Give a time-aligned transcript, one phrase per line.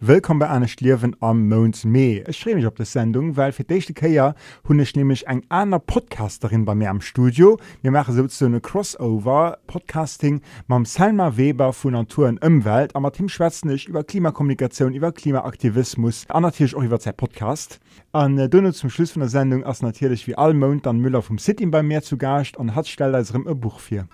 [0.00, 2.22] Willkommen bei Anne Schlierwen am Mond Mai.
[2.28, 5.80] Ich freue mich auf die Sendung, weil für diese Kehr habe ich nämlich eine andere
[5.80, 7.58] Podcasterin bei mir am Studio.
[7.82, 12.94] Wir machen sozusagen eine Crossover-Podcasting mit Selma Weber von Natur und Umwelt.
[12.94, 17.80] Aber Team schwätzen nicht über Klimakommunikation, über Klimaaktivismus und natürlich auch über sein Podcast.
[18.12, 21.22] Und äh, dann zum Schluss von der Sendung ist natürlich wie all Mond dann Müller
[21.22, 24.06] vom City bei mir zu Gast und hat stellt als Buch für.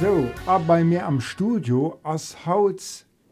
[0.00, 2.80] So, aber bei mir am Studio als Haut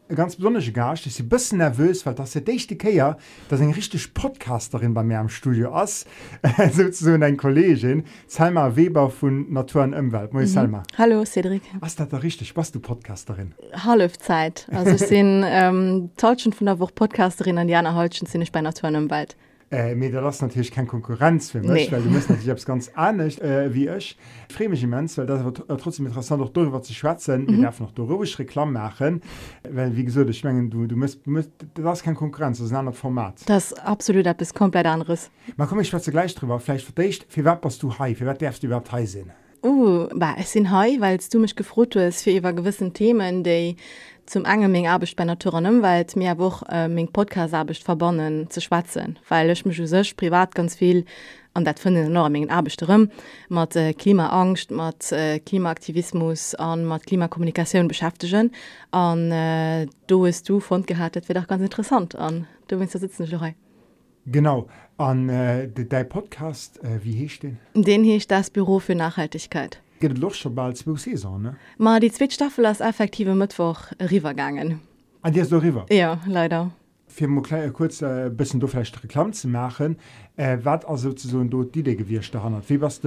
[0.07, 1.05] ein ganz besonderer Gast.
[1.07, 3.17] Ich ein bisschen nervös, weil das ist der erste Kehr,
[3.47, 6.07] dass eine richtige Podcasterin bei mir am Studio ist.
[6.71, 10.31] Sozusagen eine Kollegin, Salma Weber von Natur und Umwelt.
[10.33, 10.47] Moin, Mhm.
[10.47, 10.83] Salma.
[10.97, 11.63] Hallo Cedric.
[11.79, 12.55] Was ist das da richtig?
[12.55, 13.53] Was du Podcasterin?
[13.73, 14.67] Halbzeit.
[14.71, 18.61] Also ich bin ähm, Deutschen von der Woche Podcasterin an Jana Holschen sind ich bei
[18.61, 19.35] Natur im Wald.
[19.71, 21.91] Äh, mir da ist natürlich keine Konkurrenz für mich, Nee.
[21.91, 24.17] weil du musst natürlich etwas ganz anders äh, wie ich.
[24.49, 27.47] Ich freue mich immens, weil das wird äh, trotzdem interessant, auch darüber zu schwätzen.
[27.47, 29.21] Wir dürfen noch darüber Reklam machen,
[29.69, 32.67] weil, wie gesagt, ich meine, du, du musst, du musst, das ist keine Konkurrenz, das
[32.67, 33.35] ist ein anderes Format.
[33.45, 35.29] Das ist absolut etwas komplett anderes.
[35.55, 36.59] Man komm, ich schwätze gleich drüber.
[36.59, 38.17] Vielleicht für dich, für was bist du high?
[38.17, 39.31] Für was darfst du überhaupt high sein?
[39.61, 43.75] Uh, bah, ich bin hei, weil du mich gefragt hast für über gewissen Themen, die
[44.25, 48.49] zum einen mein Arbeit bei Natur und Umwelt mir auch äh, mein Podcast Arbeit verbunden
[48.49, 51.03] zu schwatzen, weil ich mich selbst privat ganz viel
[51.53, 53.11] an dat finde ich noch an meinen Arbeit drin,
[53.49, 58.51] mit äh, Klimaangst, mit äh, Klimaaktivismus und mit Klimakommunikation beschäftigen.
[58.91, 62.15] Und äh, du hast du das wird auch ganz interessant.
[62.15, 63.55] Und du willst da sitzen, ich auch.
[64.25, 64.67] Genau.
[64.99, 67.57] An äh, de- dein Podcast, äh, wie hieß den?
[67.73, 69.81] Den ist das Büro für Nachhaltigkeit.
[70.01, 71.55] Geht los schon bald zwei Saison, ne?
[71.77, 73.79] Ma die zweite Staffel ist effektive Mittwoch
[74.11, 74.81] rübergegangen.
[75.21, 75.85] An dir ist doch rüber.
[75.89, 76.71] Ja, leider.
[77.07, 79.97] Für mal klein, kurz ein äh, bisschen vielleicht Reklam zu machen,
[80.35, 82.69] äh, was also sozusagen dort die gewirrscht hat.
[82.69, 83.03] Wie äh, hast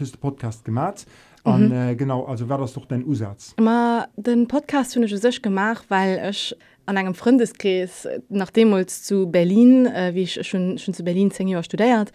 [0.00, 1.06] du den Podcast gemacht?
[1.42, 1.72] Und Mhm.
[1.72, 3.54] äh, genau, also war das doch dein Usatz?
[3.60, 6.54] Ma den Podcast hun ich sech gemacht, weil ich
[6.90, 11.48] an einem Freundeskreis nachdem als zu Berlin äh, wie ich schon, schon zu Berlin 10
[11.48, 12.12] Jahre studiert,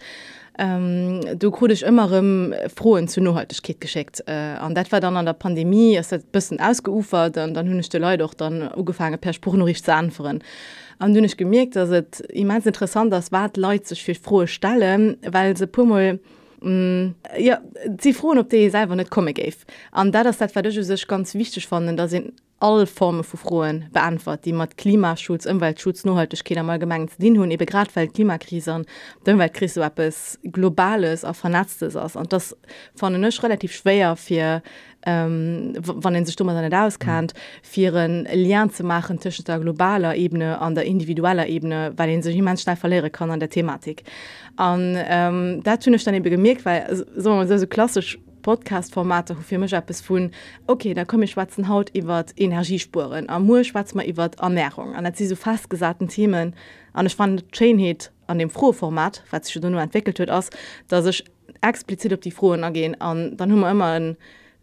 [0.58, 4.22] ähm, du ich immer im frohen zu Nachhaltigkeit geschickt.
[4.26, 7.68] Äh, und das war dann an der Pandemie ist das ein bisschen ausgeufert und dann
[7.68, 10.42] hun ich die Leute auch dann angefangen per Spruchnachricht zu antworten.
[10.98, 14.46] Und dann hab ich gemerkt, dass es immens interessant ist, was Leute sich für frohe
[14.46, 16.20] stellen, weil sie pummel
[16.62, 17.60] Mm, ja
[18.00, 19.52] sie frohen ob die selber nicht komme ge
[19.92, 24.44] an da das war sich ganz wichtig fanden da sind all Formen vu Froen beantwort,
[24.44, 28.86] die mat Klimaschutz, Umweltschutz nohaltegkeet mal gemengt Din hunn ebe gradwel Klimakrisern
[29.26, 32.56] d'Umweltkriswappes globales a vernetztes ass an das
[32.94, 34.62] fan den nech relativ schwéer fir
[35.06, 40.16] ähm, wann den se Stummer net auskannt, fir een Lern ze machen tschen der globaler
[40.16, 44.02] Ebene an der individueller Ebene, weil den se jemand schnell verlehre kann an der Thematik.
[44.56, 49.72] An ähm, dat hunnech dann ebe gemerkt, weil so, so, so klassisch Podcastformate hofir mech
[49.74, 50.30] appppes vun
[50.68, 54.94] okay da komme ich schwarzen Haut iwwer Energiespuren am Mu schwarz mal iwwer Ernährung.
[54.94, 56.54] An sie so fast gesagten Themen.
[56.92, 60.50] An ich fand Chainhead an dem frohformat wat sich nur entwickelt huet ass
[60.86, 61.24] dat ich
[61.60, 64.16] explizit op die frohen ergehen an dann hummer immer ein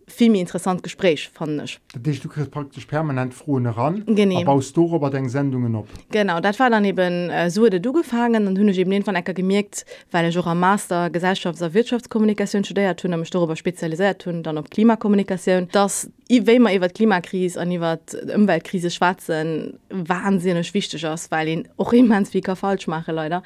[0.07, 1.79] vielmi interessant Gespräch fandch.
[1.95, 4.03] Dich du kriegst praktisch permanent frohen ran
[4.45, 5.87] baust du aber den Sendungen op.
[6.11, 9.85] Genau dat war daneben äh, Sude so du gefangen und hunne eben van Äcker gemerkt,
[10.11, 15.67] weil Jo am Master Gesellschafts- Wirtschaftskommunikation studiert hun am Stober spezialisiert hun dann op Klimakommunikation,
[15.71, 17.99] dass iwéi immer iwwer Klimakris an iwwer
[18.35, 23.43] Umweltkrise schwatzen wahnsinnig wichtig ass, weil den och immens wie ka falsch mache leider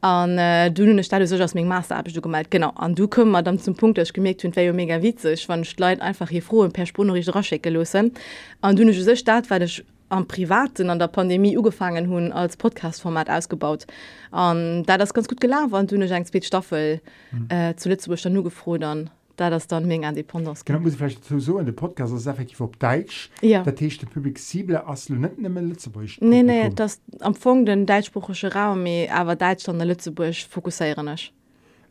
[0.00, 3.42] an äh, dunne Stelle so ass még Master ab du gemeldt genau an du këmmer
[3.42, 6.86] dann zum Punkt ech gemerkt hunn wéi mega witzech wann Leiit einfach hier froh per
[6.86, 8.12] Sponnerich Raschecke losen.
[8.60, 13.86] An dunne se staat weilch am privaten an der Pandemie ugefangen hunn als Podcastformat ausgebaut.
[14.30, 17.00] An da das ganz gut gelaufen an dunne Jeansped Staffel
[17.32, 17.48] mhm.
[17.48, 21.24] äh, zuletzt bestand nu gefrodern da das dann még an Dependance Genau, muss ich vielleicht
[21.24, 23.30] so, in der Podcast ist effektiv auf Deutsch.
[23.40, 23.62] Ja.
[23.62, 26.10] Der Publikum sible ist nicht mehr Lützeburg.
[26.20, 26.76] nee nee Publikum.
[26.76, 31.32] das am Fong den deitsprachische Raum me aber Deutschland der Lützeburg fokussieren ich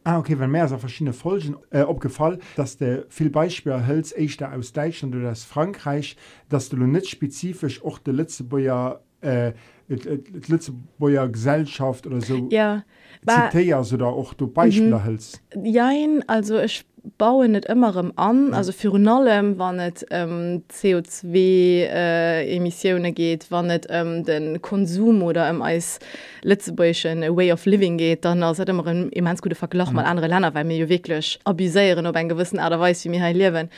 [0.06, 4.52] Ah, okay, wenn mehr verschiedene Folgen äh, abgefallen, dass der viel Beispiele hältst, echt da
[4.52, 6.18] aus Deutschland oder aus Frankreich,
[6.50, 9.54] dass du nicht spezifisch auch der letzte Jahr äh,
[9.88, 12.84] Lützeburger Gesellschaft oder so ja
[13.26, 15.04] zitierst oder auch du Beispiele mhm.
[15.04, 15.42] hältst.
[15.64, 16.86] Jein, also ich
[17.18, 18.58] bauen net immerem an ja.
[18.58, 25.22] also für allem wann net ähm, CO2 äh, Emissionen geht wann net ähm, den Konsum
[25.22, 26.00] oder im Eis
[26.44, 29.98] letzteschen way of living geht dann as immer im immens gute Verglach mhm.
[29.98, 33.34] mal andere Länder weil mir jo wirklich abisieren ob ein gewissen Aderweis wie mir he
[33.34, 33.70] lewen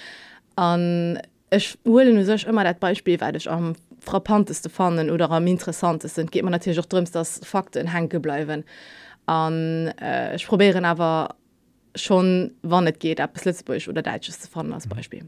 [0.56, 1.20] an
[1.50, 6.44] Ech holen sech immer dat Beispiel weil ich am frappanteste fannen oder am interessantesten geht
[6.44, 8.64] man natürlich auch drüms dass Fakten henke bleiben
[9.26, 11.36] an äh, ich probieren aber
[11.96, 14.96] schon wann es geht ab Lützburg oder deutsches zu fahren als mhm.
[14.96, 15.26] Beispiel.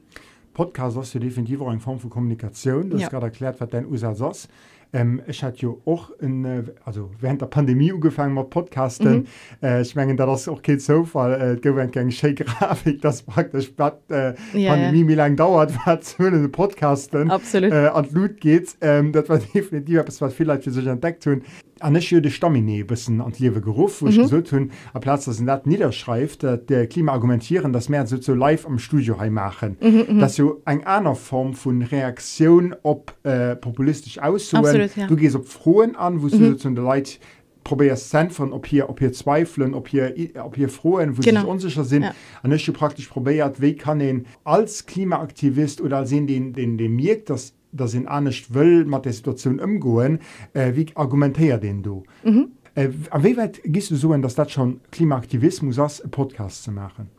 [0.54, 2.90] Podcast hast du definitiv auch eine Form von Kommunikation.
[2.90, 3.04] Du ja.
[3.04, 4.50] hast gerade erklärt, was dein Usatz ist.
[4.94, 9.18] Ähm, ich hatte ja auch in, äh, also während der Pandemie angefangen mit Podcasten.
[9.18, 9.26] Mhm.
[9.62, 11.34] Äh, ich meine, das ist auch kein Zufall.
[11.34, 15.08] Äh, es gibt eine schöne Grafik, das praktisch, was äh, ja, Pandemie, ja.
[15.08, 17.72] wie lange dauert, was den Podcasten Absolut.
[17.72, 18.78] Äh, an Blut geht.
[18.82, 21.44] Ähm, das war definitiv etwas, was viele Leute für sich entdeckt haben
[21.80, 24.28] an de Stamine bisssen an liewe Geruf mhm.
[24.28, 28.66] so hunn a Platz dat dat niederschreift, dat der Klima argumentieren, dass Mä so live
[28.66, 29.78] am Studioheim machen.
[29.82, 34.62] Mhm, mhm, dat jo eng einer Form vun Reaktion op äh, populistisch aus ja.
[35.08, 36.58] Du gehst op frohen an, wo mhm.
[36.58, 37.20] du de Leiit
[37.68, 41.84] probierst von ob hier ob hier zweifeln ob hier ob hier frohen wo sie unsicher
[41.84, 42.14] sind ja.
[42.42, 47.57] an praktisch probiert wie kann den als Klimaaktivist oder sehen den den dem mirkt das
[47.72, 50.20] dat sinn anecht wëll mat der Situation ëmgoen,
[50.54, 52.04] äh, wie argumentéier den du?
[52.24, 52.52] Mhm.
[52.76, 57.10] Äh, wie weit gist du so, dass dat schon Klimaaktivismus ass e Podcast zu machen?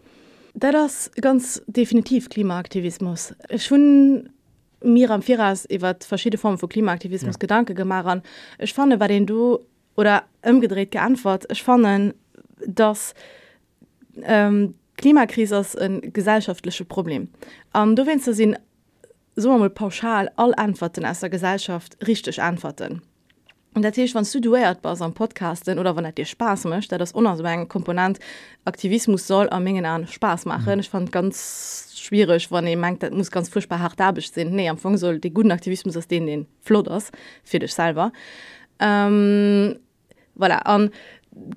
[0.54, 3.34] Da das ganz definitiv Klimaaktivismus.
[3.56, 4.30] schon
[4.82, 7.38] mir am Firas iwwer verschiedene Formen von Klimaaktivismus ja.
[7.38, 8.22] gedanke gemacht an.
[8.58, 9.58] Ich fane war den du
[9.96, 11.46] oder ëmgedreht geantwort.
[11.50, 12.14] Ich fanden,
[12.66, 13.14] dass
[14.22, 17.28] ähm, Klimakrise ein gesellschaftliche Problem.
[17.72, 18.56] Um, du wennst sinn
[19.38, 23.02] so pauschal all Antworten aus der Gesellschaft richtig antworten.
[23.74, 27.12] Und natürlich wann du duiert bei unserem Podcasten oder wann er dir Spaß möchte, das
[27.12, 28.18] unausweigen Komponent
[28.64, 30.74] Aktivismus soll am Mengen an Spaß machen.
[30.74, 30.80] Mhm.
[30.80, 34.52] Ich fand ganz schwierig, wann ihr meint, das muss ganz furchtbar hart dabisch sind.
[34.52, 37.12] Nee, am Anfang soll den guten Aktivismus aus denen den Floders
[37.44, 38.12] für dich selber.
[38.80, 39.78] Ähm,
[40.36, 40.74] voilà.
[40.74, 40.92] und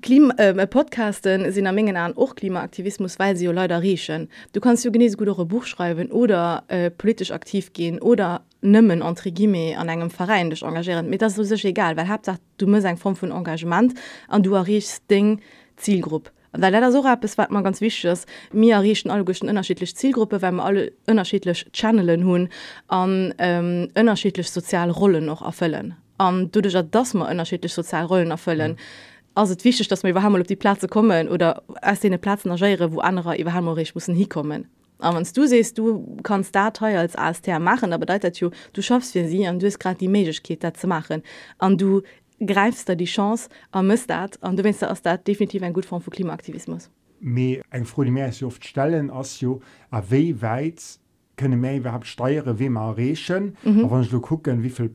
[0.00, 4.28] Klima äh, Podcasten sind am Menge an auch Klimaaktivismus, weil sie leider riechen.
[4.52, 9.16] Du kannst du gut eure Buch schreiben oder äh, politisch aktiv gehen oder nimmen an
[9.16, 11.08] Trigime an einem Verein dich engagieren.
[11.08, 13.94] Mit das ist egal, weil hab sagt du muss eng Form von Engagement
[14.28, 15.40] an du errichst Ding
[15.76, 16.30] Zielgruppe.
[16.52, 20.52] Weil leider so rap es war man ganz wichtigs mir riechen allgeschen unterschiedlich Zielgruppe, weil
[20.52, 22.48] man alle unterschiedlich Channelen hun
[22.88, 25.96] an ähm, unterschiedlich sozial Rollen noch erfüllen.
[26.18, 28.72] an du dich das mal unterschiedlich sozial Rollen erfüllen.
[28.72, 32.92] Mhm also wichtig dass man überhaupt auf die Platz kommen oder als den Platz agiere
[32.92, 34.68] wo andere überhaupt müssen hinkommen.
[34.98, 38.82] Aber wenn du siehst du kannst da teuer als AST machen aber bedeutet du du
[38.82, 41.22] schaffst für sie und du hast gerade die Möglichkeit zu machen.
[41.58, 42.02] Und du
[42.44, 46.02] greifst da die Chance am müsst und du willst aus da definitiv ein gut Form
[46.02, 46.90] für Klimaaktivismus.
[47.20, 50.98] Eng froh die Meer oft stellen as jo a we weit
[51.36, 53.90] könne méi überhaupt steuere wie man rechen mhm.
[53.90, 54.90] wann du gucken wieviel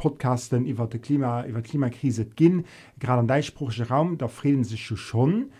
[0.00, 2.64] Podcasten iwwer de Klima iwwer Klimakrise ginn,
[2.98, 5.50] gerade an deichspruchsche Raum, da frieden sich schon.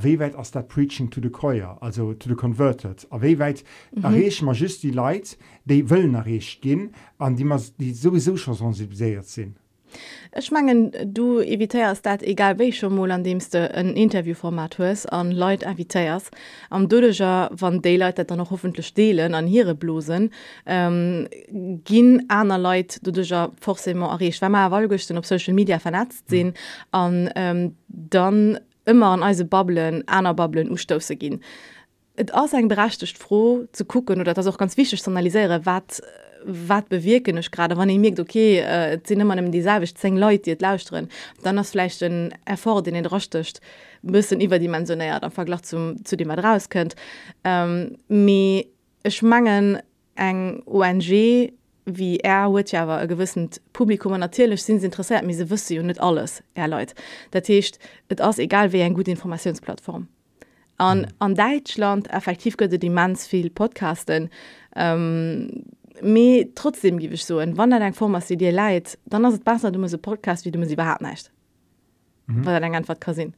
[0.00, 3.06] Wie weit ass dat Preaching to the Choir, also to the converted.
[3.10, 3.62] A wie weit
[3.94, 4.04] mhm.
[4.04, 5.36] errech man just die Leiit,
[5.68, 7.44] déi wëllen errecht ginn, an die,
[7.78, 9.56] die sowieso schon sensibiliséiert sinn.
[10.30, 15.32] Ech mangen du evitéiers dat egal wéi schon mo an demste en Interviewformat hues an
[15.32, 16.30] Leiit evitéiers
[16.70, 20.30] am dodeger wann Daylight dat er noch hoffentlich deelen an hire blosen
[20.66, 21.28] ähm,
[21.84, 26.54] ginn aner Leiit dudeger forcément arrech wammer walgechten op Social Media vernetzt sinn
[26.92, 31.40] an ähm, dann immer an eise Babelen aner Babelen ustose ginn.
[32.16, 36.02] Et ass eng berechtchtecht froh zu kucken oder dat auch ganz wichtig analyseiere wat
[36.44, 40.62] wat bewirken ich gerade wann ich merkt okay äh, sind immer dieselbe zehn Leute die
[40.62, 41.08] laus drin
[41.42, 43.60] dann hast vielleicht den erfor den den rochtecht
[44.02, 46.96] müssen überdimensionär dann vergleich zum zu dem man raus könnt
[47.44, 47.96] ähm,
[49.04, 49.78] ich mangen
[50.16, 51.52] eng ONG
[51.84, 56.00] wie er hue jawer e gewissen Publikum natürlich sind interessiert mir se wüsse und net
[56.00, 56.94] alles er leut
[57.30, 60.08] dat techt et ass egal wie en gute Informationsplattform.
[60.78, 61.06] An mhm.
[61.18, 64.30] an Deutschland effektiv gotte die mans viel Podcasten.
[64.76, 65.64] Ähm,
[66.00, 69.70] me trotzdem gebe ich so en wann dein Form sie dir leid dann hast besser
[69.70, 71.30] du se Podcast wie du sie überhaupt nicht
[72.26, 72.44] mhm.
[72.44, 73.34] weil dann einfach kasinn.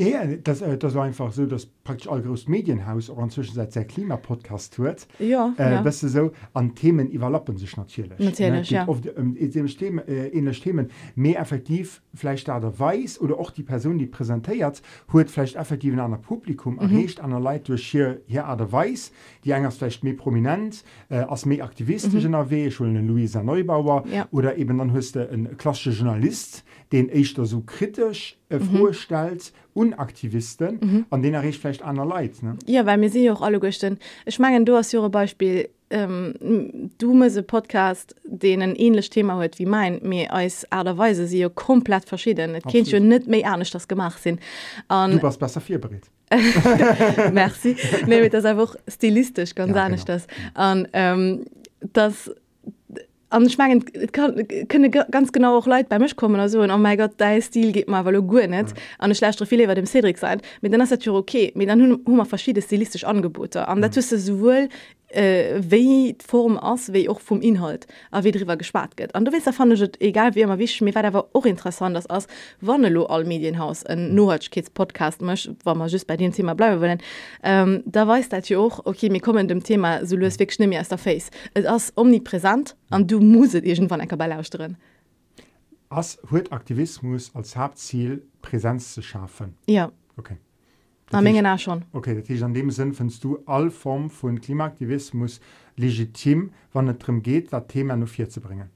[0.00, 3.54] Ja, ja das, äh, das war einfach so, dass praktisch all groß Medienhaus auch inzwischen
[3.54, 5.06] seit sehr Klimapodcast hört.
[5.18, 5.84] Ja, Äh, ja.
[5.84, 8.18] weißt du, so, an Themen überlappen sich natürlich.
[8.18, 8.76] Natürlich, ne?
[8.76, 8.88] ja.
[8.88, 13.38] Oft, ähm, in Themen, äh, in den Themen mehr effektiv vielleicht da der weiß oder
[13.38, 16.80] auch die Person, die präsentiert, hat vielleicht effektiv ein anderes Publikum, mhm.
[16.80, 19.12] erreicht an der Leute durch hier, hier der weiß,
[19.44, 22.34] die eigentlich vielleicht mehr prominent, äh, als mehr aktivistisch mhm.
[22.34, 24.26] in der schon eine Luisa Neubauer Ja.
[24.30, 28.78] oder eben dann hast du einen klassischen Journalist, den ich da so kritisch äh, mhm.
[28.78, 31.06] vorstellt, Unaktivisten, mhm.
[31.10, 32.44] an denen erreicht vielleicht andere Leute.
[32.44, 32.56] Ne?
[32.66, 33.98] Ja, weil mir sehe auch alle Gästen.
[34.26, 39.10] Ich meine, du hast ja ein Beispiel, ähm, du musst einen Podcast, den ein ähnliches
[39.10, 42.58] Thema hat wie mein, mir als Weise sie ja komplett verschieden.
[42.68, 44.40] Kennt ja nicht mehr ernst, das gemacht sind.
[44.88, 46.10] Und du warst besser vorbereitet.
[47.32, 47.76] Merci.
[48.06, 50.18] Nee, das ist einfach stilistisch, ganz Ja, ehrlich genau.
[50.18, 50.72] das.
[50.72, 51.44] Und ähm,
[51.92, 52.30] das
[53.30, 57.40] an schmengen könne ganz genau auch Leute bei mich kommen und oh mein Gott dein
[57.40, 58.74] Stil geht mal weil gut nicht?
[58.98, 60.40] An schlecht viel über dem Cedric sein.
[60.60, 61.52] Mit dann ist okay.
[61.54, 63.66] Mit dann haben wir verschiedene stilistisch Angebote.
[63.68, 63.84] An mhm.
[63.84, 64.68] ist sowohl
[65.10, 69.14] äh, wie die Form aus wie auch vom Inhalt a wie drüber gespart geht.
[69.14, 69.70] An du willst davon
[70.00, 72.26] egal wie immer wie mir war aber auch interessant dass aus
[72.60, 74.16] Wannelo all Medienhaus ein
[74.50, 76.98] Kids Podcast möchte war man just bei dem Thema bleiben wollen.
[77.42, 80.76] Ähm, da weiß dat ja auch okay mir kommen dem Thema so löst weg schnell
[80.76, 81.30] aus der face.
[81.54, 84.76] Es ist omnipräsent an du musst irgendwann ein Kabel drin
[85.88, 89.54] Als hat Aktivismus als Hauptziel Präsenz zu schaffen.
[89.66, 90.36] ja Okay.
[91.12, 95.40] Menge nach schon Okay, das ist an dem Sinn, findest du all Form von Klimaaktivismus
[95.76, 98.70] legitim, wenn es darum geht, das Thema nur vier zu bringen.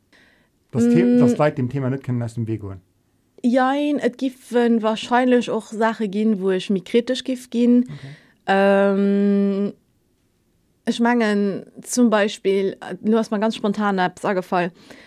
[0.71, 0.91] Das, mm.
[0.91, 2.81] Thema, das Leute dem Thema nicht können aus dem Weg gehen.
[3.43, 7.85] Jein, et giffen wahrscheinlich auch Sache gehen, wo ich mich kritisch gif gehen.
[7.85, 8.09] Okay.
[8.47, 9.54] Ähm,
[10.95, 14.25] ich mangen zum Beispiel nur hast man ganz spontan Apps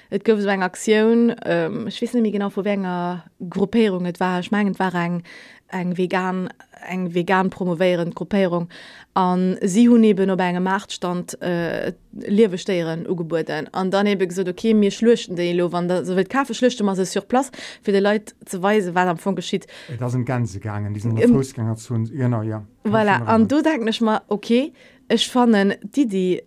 [0.09, 4.43] Et gouf so eng Aktiun ähm, ich wissen mir genau wo wenger Gruppierung et war
[4.43, 5.23] schmengend war eng
[5.69, 6.49] eng vegan
[6.87, 8.69] eng vegan promoveieren Gruppierung.
[9.13, 13.67] An sie hun neben op engem Marktstand äh, liewesteieren ugeboten.
[13.73, 16.95] an dann heb so okay mir schluchten de lo wann der so kafe schlchte man
[16.95, 17.51] se sur Platz
[17.81, 19.67] fir de Leiit ze weise wat am vu geschiet
[20.07, 22.63] sind ganze gangen diesen Fußgänger zu genau ja.
[22.85, 23.25] Voilà.
[23.25, 24.73] an du denkench mal okay
[25.09, 26.43] ich fanden die die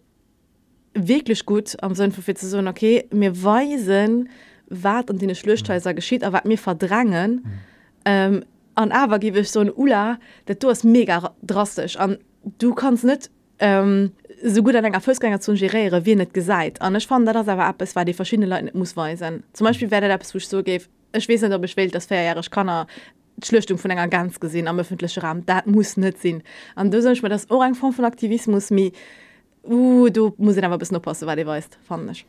[0.95, 4.29] wirklich gut am Sinn von so okay mir weisen
[4.69, 7.51] wat und den Schlchthäuser geschieht aber mir verdrangen mhm.
[8.05, 11.97] ähm, an aber gebe ich so ein Ula der du hast mega drastisch.
[11.97, 12.19] An
[12.59, 14.13] du kannst nicht ähm,
[14.43, 16.81] so gut an ennger Fußgänger zu geriere wie net gesagt.
[16.81, 19.43] An ich fand das aber ab es war die verschiedene Leute muss weisen.
[19.53, 20.81] Zum Beispiel werde der so ge
[21.13, 22.87] ich weiß nicht ob ich will das fair ich kann er
[23.45, 26.43] Schlüchtung von enger ganz gesehen am öffentlichen Raum dat muss net sinn
[26.75, 28.93] an du sollst mir das Orang Form von Aktivismus mi
[29.65, 32.27] uh, du muss aber bis noch passen weil du weißt fand ich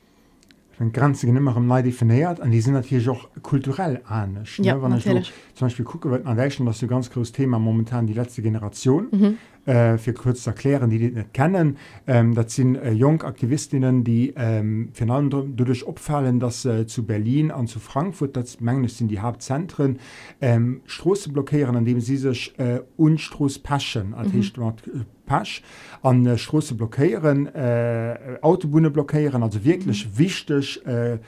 [0.81, 4.57] wenn Grenzen immer im Neu definiert und die sind natürlich auch kulturell anders.
[4.57, 4.81] Ja, ne?
[4.81, 5.13] Wenn ich so,
[5.53, 9.07] zum Beispiel gucke, an Deutschland, das ist ein ganz großes Thema momentan die letzte Generation.
[9.11, 9.37] Mhm.
[9.67, 11.77] Äh, für kurz zu erklären, die die nicht kennen,
[12.07, 17.67] ähm, das sind äh, junge Aktivistinnen, die ähm, dadurch auffallen, dass äh, zu Berlin und
[17.67, 19.99] zu Frankfurt, das manchmal sind die Hauptzentren,
[20.41, 24.73] ähm, Straßen blockieren, indem sie sich äh, unstruß paschen, also mhm.
[25.27, 25.61] Pasch
[26.01, 30.17] an äh, Straße blockieren, äh, Autobahnen blockieren, also wirklich mhm.
[30.17, 31.19] wichtig, äh,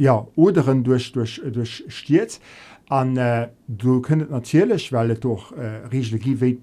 [0.00, 2.40] ja, Oderen durch, durch, durch Stiert.
[2.90, 6.58] Und äh, du könntest natürlich, weil es durch äh, Regelgie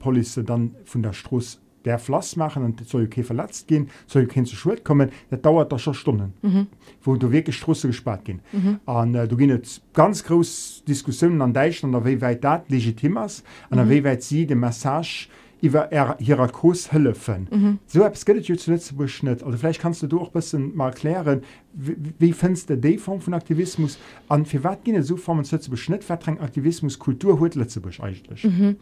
[0.46, 4.58] dann von der Straße der Flass machen und soll okay verletzt gehen, soll kein zu
[4.58, 6.68] Schuld kommen, das dauert da schon Stunden, mhm.
[7.02, 8.42] wo du wirklich Straße gespart gehen.
[8.52, 8.80] Mhm.
[8.84, 13.46] Und äh, du gehen jetzt ganz große Diskussionen an Deutschland, wie weit das legitim ist
[13.70, 13.90] und mhm.
[13.90, 15.30] wie weit sie die Message
[15.62, 17.48] iwwer er ihrer Kurs hëllefen.
[17.50, 17.80] Mhm.
[17.88, 21.42] So abskelet zuletzt beschnitt oder vielleicht kannst du doch bisschen mal klären,
[21.74, 23.98] wie, wie findst der D-Form von Aktivismus
[24.28, 28.44] an fir wat gene so Formen zu beschnitt vertränk Aktivismus Kultur huet letze bescheichtlich.
[28.44, 28.78] Mhm.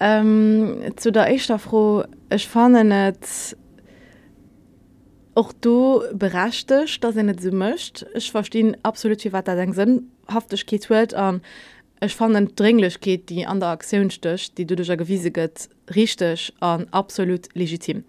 [0.00, 3.56] Ähm, zu der Eichter froh Ech fan net
[5.36, 8.06] och du berachtech, dat se net so mcht.
[8.14, 11.36] Ech verste absolut wie wat er denkt sinn haftig geht huet an.
[11.36, 11.40] Um,
[12.04, 16.86] Ech den dringlech geht die an der Aktiun stöch, die du ducher gewieseget richtig an
[16.90, 18.04] absolut legitim.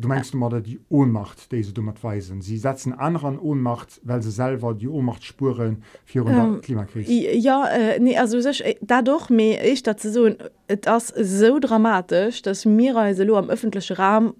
[0.00, 2.42] Du meinst du mal die Ohnmacht diese dummer weisen.
[2.42, 7.10] Sie setzen anderen Ohnmacht, weil sie selber die Ohnmacht spuren für ähm, Klimakrise.
[7.10, 10.28] Ja äh, nee, also sech, dadurch mir ich dazu so
[10.66, 14.34] das so dramatisch, dass Meerreise lo am öffentlichen Rahmen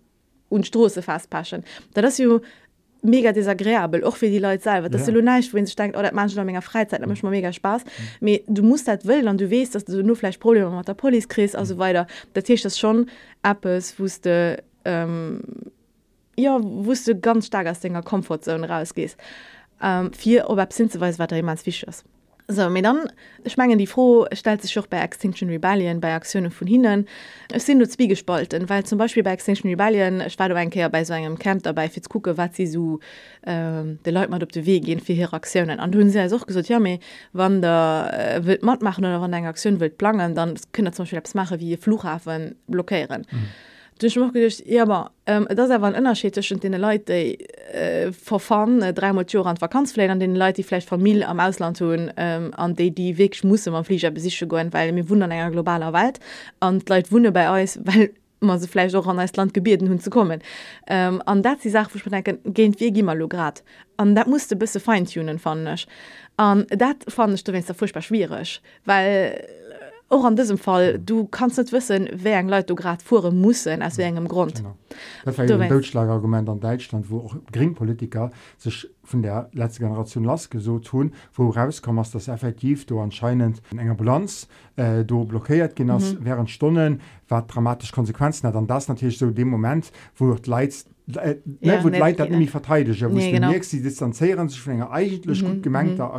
[0.51, 1.65] und Stroße fastpaschen.
[1.95, 2.41] Da das jo ja
[3.03, 5.13] mega desagréabel och fir die Leute selber das ja.
[5.13, 7.31] nicht wenn denkt oder manche mega Freizeit mhm.
[7.31, 7.91] mega Spaß mhm.
[8.21, 10.95] Me, du musst dat will dann du west dass du nur nurfle Probleme mit der
[10.95, 13.07] Poli kries also weiter der Tisch das schon
[13.43, 15.43] Apps wusste ähm,
[16.37, 19.17] ja wusste ganz stark aus dennger Komfortzone rausgehst
[19.83, 22.05] ähm, vier ober sind weis weiter jemand fischers
[22.49, 23.09] So, mir dann
[23.47, 27.07] schmengen die froh stellt sich auch bei Extinction Rebellion bei Aktionen von hinnen.
[27.53, 31.05] Es sind nur zwiegespalten weil zum Beispiel bei Extinction Rebellion ich war du einkehr bei
[31.05, 33.01] so einem Camp dabei fürs gucke was sie so
[33.47, 35.81] ähm, der Leute mal auf den Weg gehen für ihre Aktionen.
[35.81, 36.99] An hun sie auch gesagt ja mehr,
[37.33, 41.05] wann der äh, wird matt machen oder wann deine Aktion wird planen dann können zum
[41.05, 43.27] Beispiel Apps machen wie Flughafen blockieren.
[43.31, 43.49] Mhm.
[44.01, 47.37] Duch mach gedcht Iwer ähm, dats er war ënnerscheteschen de Leiit déi
[47.73, 51.81] äh, verfahren äh, drei Motor an Vakanzfle an den Leiit die flläch Famill am Ausland
[51.81, 55.51] hunn ähm, an déi die Weg muss man Flieger besiche goen, weil mir wunder enger
[55.51, 56.19] globaler Welt
[56.61, 58.11] an Leiit wunne bei eis, weil
[58.43, 60.43] man se fleich auch an als Land gebeten hun zu kommen.
[60.87, 63.63] Ähm, an dat sie sagt denken géint wie immer lo grad.
[63.97, 65.87] An dat musste bisse feintunen fannech.
[66.37, 69.47] An dat fandest du wennst der furchtbar schwierig, weil
[70.13, 73.67] auch an diesem Fall du kannst nicht wissen wer ein Leute du gerade vor muss
[73.67, 74.63] als engem Grund
[75.69, 81.49] Deutschlagargument an Deutschland wo auch Greenpolitiker sich von der letzte Generation Laske so tun wo
[81.49, 86.25] rauskommen dass das effektiv du anscheinend in enger Balance äh, du blockiert genoss mhm.
[86.25, 91.37] während Stunden war dramatisch Konsequenzen hat dann das natürlich so dem Moment wo leidst äh,
[91.61, 92.47] ja, ne, Leid ja.
[92.47, 95.47] verteidige nee, sie distanzieren sich von einer eigentlich mhm.
[95.47, 96.15] gut gemengter mhm.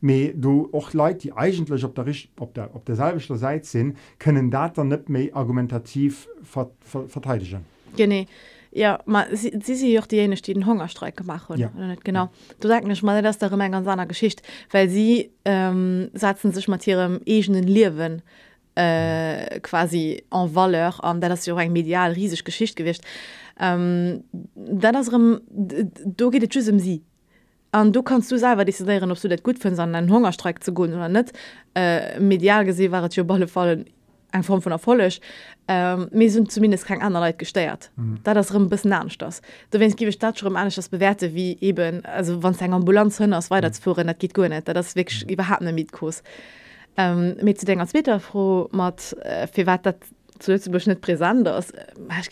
[0.00, 2.04] Me du och Leiit die eigentlich op der
[2.54, 7.64] der op derselbeter Seite sinn können dat dann net méi argumentativ ver, ver, verteidigen.
[7.96, 8.26] Gene.
[8.70, 11.72] Ja ma, sie, sie sie auch die jene die den Hungerstreike machen ja.
[12.04, 16.68] genau du sag nicht mal das darum ganz seiner Geschichte weil sie ähm, setzen sich
[16.68, 18.22] mit ihrem egenen Liwen
[18.74, 23.02] äh, quasi en valeur an der das ja ein medial riesig Geschicht gewicht
[23.58, 24.24] ähm,
[24.54, 27.02] da das du geht um sie
[27.72, 30.72] an du kannst du selber desideieren ob du das gut findest an einen Hungerstreik zu
[30.72, 31.32] gehen oder nicht
[31.74, 33.86] äh, medial gesehen war ja balle fallen
[34.30, 35.14] ein Form von erfolg
[35.68, 38.18] ähm, mir sind zumindest kein anderer Leute gesteuert mhm.
[38.24, 41.56] da das ein bisschen ernst das du wenn gebe Stadt schon anders das bewerte wie
[41.60, 44.08] eben also wann ein Ambulanz hin aus weiterzuführen mhm.
[44.08, 45.32] das geht gut nicht das wirklich mhm.
[45.32, 46.22] überhaupt eine Mietkurs
[46.96, 49.94] ähm, mit zu denken als später froh macht äh, für weiter
[50.38, 51.84] zubeschnitt präsent das äh,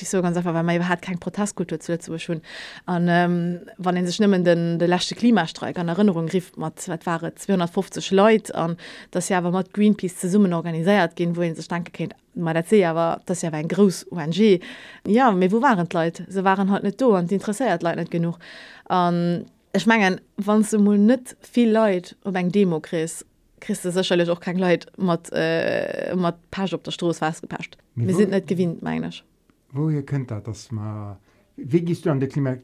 [0.02, 2.42] so ganz einfach weil man hat kein Protestkultur zu schon
[2.86, 5.78] an ähm, wann den sich nimmen den der letzte Klimastreik.
[5.78, 6.72] An Erinnerung rief man
[7.04, 8.54] waren 250 Leute.
[8.54, 8.76] An
[9.10, 13.42] das ja mat Greenpeace zu summen organisiert gehen wohin sich danke kennt mal aber das
[13.42, 14.60] ja war ein groß ONG
[15.06, 16.24] ja mir wo waren Leute?
[16.28, 18.38] Sie waren halt nicht do und interessiert leider nicht genug.
[18.86, 23.24] An ich mengen wann du net viel Leute um eng Demokris
[23.66, 28.30] christ sicherlich auch kein Leid mat äh, mat Page op der Stroß festgepascht wir sind
[28.30, 29.24] net gewinnt meinsch
[29.72, 31.18] woher könnt dat das mal
[31.56, 32.56] wie gehst du an der Klima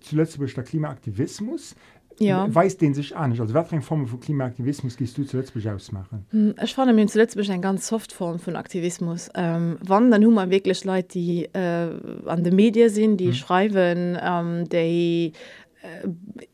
[0.00, 1.74] zuletzt der Klimaaktivismus?
[2.20, 2.46] Ja.
[2.54, 6.26] Weiß den sich an also welche Form von Klimaaktivismus gehst du zuletzt ausmachen?
[6.30, 9.30] Hm, ich fand mir zuletzt ein ganz Softform von Aktivismus.
[9.34, 11.90] Ähm, wann dann humor wirklich Leute die äh,
[12.26, 13.34] an de Medien sind die hm.
[13.34, 15.32] schreiben ähm, die
[15.82, 16.08] äh,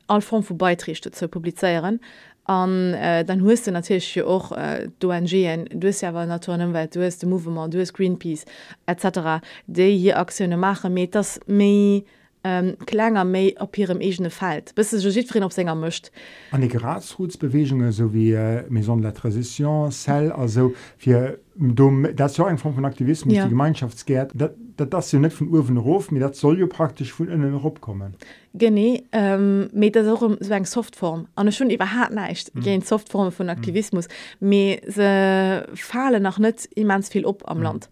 [0.07, 2.01] all Form von Beiträge zu publizieren
[2.45, 7.73] an äh, dann huest du natürlich ja auch äh, DNGen duwer Naturwelt du de Movement
[7.73, 8.45] du Greenpeace
[8.87, 9.43] etc.
[9.67, 12.05] de hier Aktionune mache me das méi,
[12.45, 16.11] ähm, klenger méi op ihrem egene Feld bis jirin op senger mcht.
[16.53, 22.75] An die Grassrutsbewegungen so wie äh, Maison la Transition, Cell also fir dat eng Form
[22.75, 23.45] von Aktivismus ja.
[23.45, 27.25] die Gemeinschaftsgärt dat, dat das ja net von Urwenhof mir dat soll jo praktisch vu
[27.25, 28.15] innen opkommen.
[28.55, 32.63] Gené ähm, met so eng Softform an schon iwwer hart neicht mhm.
[32.63, 37.65] gen Softforme von Aktivismus me se fallen nach net immens viel op am mhm.
[37.65, 37.91] Land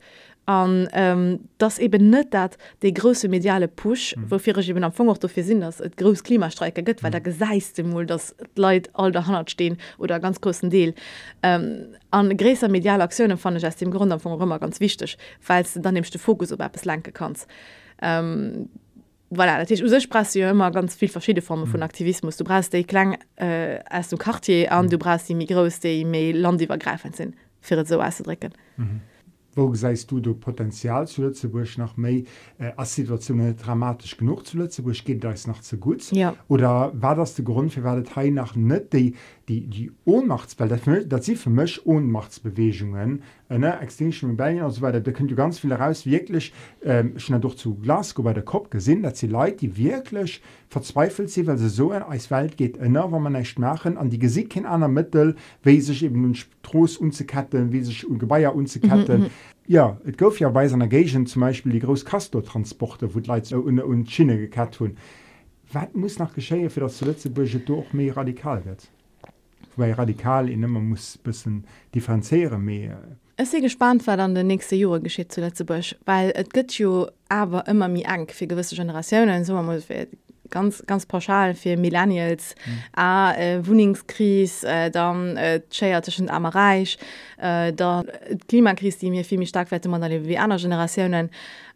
[0.49, 4.31] an ähm, das eben net dat de grosse mediale Push mhm.
[4.31, 7.13] wofir ich eben am Fong auch dafür sinn dass et gros Klimastreike gëtt weil mhm.
[7.13, 10.95] der geseiste mo das Leiit all der Hand stehen oder ganz großen Deel
[11.43, 15.19] ähm, an gräser mediale Aktionen fand ich aus dem Grund am Fong immer ganz wichtig
[15.39, 17.47] falls dann nimmst du Fokus ob es lenke kannst
[18.01, 18.71] ähm,
[19.31, 21.73] Voilà, uspras ja immer ganz viel verschiedene Formen mhm.
[21.73, 22.39] von Aktivismus.
[22.39, 26.33] Du brauchst de Klang äh, als du Kartier an, du brauchst die Migros, die méi
[26.33, 28.55] landiwwergreifend sinn, fir so auszudrücken.
[28.79, 29.03] Mhm.
[29.59, 32.25] Wo seist du du Potenzial zu Lützeburg nach méi
[32.59, 36.35] äh, as Situation dramatisch genug zu Lützeburg geht da noch zu gut ja.
[36.49, 39.15] oder war das der Grund für werdet he nach net die
[39.49, 45.13] die die Ohnmachtswelt dat sie für mech Ohnmachtsbewegungen äh, Extinction Rebellion und so weiter da
[45.13, 49.03] könnt du ganz viel heraus wirklich ähm, schon doch zu Glasgow bei der Kopf gesinn
[49.03, 53.11] dat sie Leute die wirklich verzweifelt sie weil sie so in als Welt geht innner
[53.11, 57.73] wo man nicht machen an die Gesicht in einer Mittel wie sich eben Trost unzuketten
[57.73, 59.31] wie sich um Gebeier unzuketten mhm, mhm.
[59.71, 63.79] Ja, et gouf ja bei seiner Gagen zum Beispiel die Gros Castortransporte, wo Leiit un
[63.79, 64.97] und Chine gekat hun.
[65.71, 68.89] Wat muss nach Geschéie fir das zuletze Budget doch mé radikal wird?
[69.79, 71.65] Wobei radikal in immer muss bisssen
[71.95, 72.99] differenzieren mehr.
[73.37, 77.07] Es se gespannt war an de nächste Jure geschieht zu Lettzebusch, weil et gëtt jo
[77.29, 79.87] aber immer mi ang fir gewisse Generationen so muss
[80.51, 83.01] ganz ganz pauschal für Millennials mhm.
[83.01, 86.99] äh, Wohningskris äh, dann äh, zwischen Amreich
[87.37, 88.07] äh, dann
[88.49, 91.31] Klimakris die mir viel mich stark man wie andere Generationen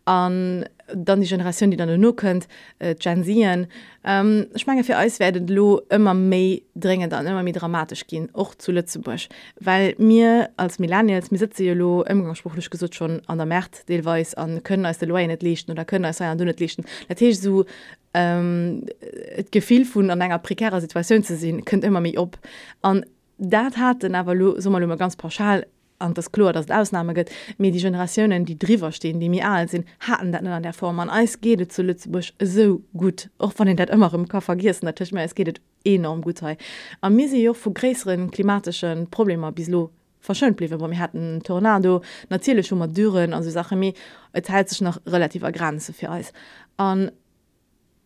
[0.05, 3.67] an dann die Generation, die dann no könnt äh, Gensieren.
[4.05, 8.29] Ähm, ich mange für euch werdet lo immer méi dringend dann immer mé dramatisch gehen
[8.35, 9.21] auch zu Lützeburg,
[9.61, 14.63] weil mir als Millennials mir sitze lo imgangspruchlich gesucht schon an der Märt deweis an
[14.63, 16.85] können als de Lo nicht lichten oder können als an dunet lichten.
[17.09, 17.65] Datch so
[18.15, 22.39] ähm, et gefiel vun an enger prekärer Situation zu sehen könnt immer mich op
[22.83, 23.05] an
[23.39, 25.67] dat hat den aber so mal immer ganz pauschal
[26.03, 29.69] an das Chlor das Ausnahme gëtt mir die Generationen die drüber stehen die mir all
[29.69, 31.01] sind hatten dann an der Form.
[31.01, 33.31] An Eis geht zu Lützeburg so gut.
[33.39, 36.57] Auch von den dat immer im Koffer vergisst natürlich mehr es geht enorm gut he
[37.01, 42.03] am mir se joch vu gräeren klimatischen Probleme bislo verschönt bliwe wo mir hatten Tornado
[42.29, 43.93] natürlich schon mal dürren also Sache mir
[44.43, 46.33] teilt sich noch relativer Grenze für Eis
[46.77, 47.11] an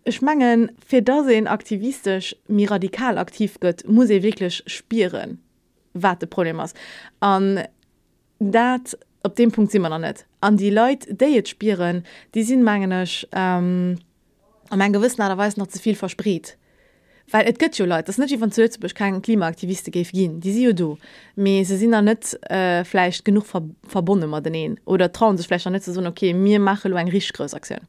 [0.08, 5.38] schmengen fir da se aktivistisch mir radikal aktiv gött muss e wirklich spieren
[5.92, 6.74] wat de Problem ass
[7.20, 7.60] an
[8.38, 10.26] dat op dem Punkt si man net.
[10.38, 13.98] An die Leiit déiet spieren, die sinn mengeneg ähm,
[14.68, 16.56] am en gewissen aderweis noch zuviel verspriet.
[17.30, 20.72] Weil et gëtt Leute das net van Zözebech kein Klimaaktiviste geif gin, die si jo
[20.72, 20.98] do.
[21.34, 25.66] Me se sinn er net äh, fleicht genug ver verbunden mat deneen oder trauen sech
[25.66, 27.80] net so okay, mir mache lo eng richgrös Aktiun.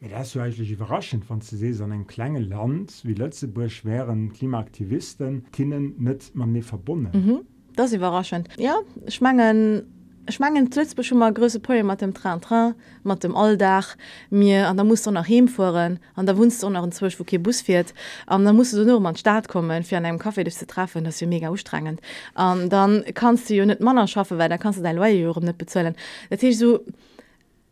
[0.00, 5.44] Ja, das eigentlich überraschend von ze se an ein kleine Land wie Lützeburg schweren Klimaaktivisten
[5.52, 7.10] kinnen net man nie verbunden.
[7.14, 8.48] Mhm das ist überraschend.
[8.58, 8.76] Ja
[9.08, 9.86] schmangen
[10.28, 10.70] schmangen
[11.02, 13.96] schon mal große Poem mit dem Train Train mit dem Alldach.
[14.30, 17.60] Mir an da musst du nach hinfuhren an da wohnst du noch zwölf wo Bus
[17.60, 17.92] fährt.
[18.26, 21.04] Und dann musst du nur mal Start kommen für an einem Kaffee dich zu treffen.
[21.04, 22.00] Das ist mega anstrengend.
[22.34, 25.58] Und dann kannst du ja nicht Mann schaffen weil da kannst du dein Leute nicht
[25.58, 25.94] bezahlen.
[26.30, 26.80] Das ist so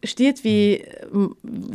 [0.05, 0.85] steht wie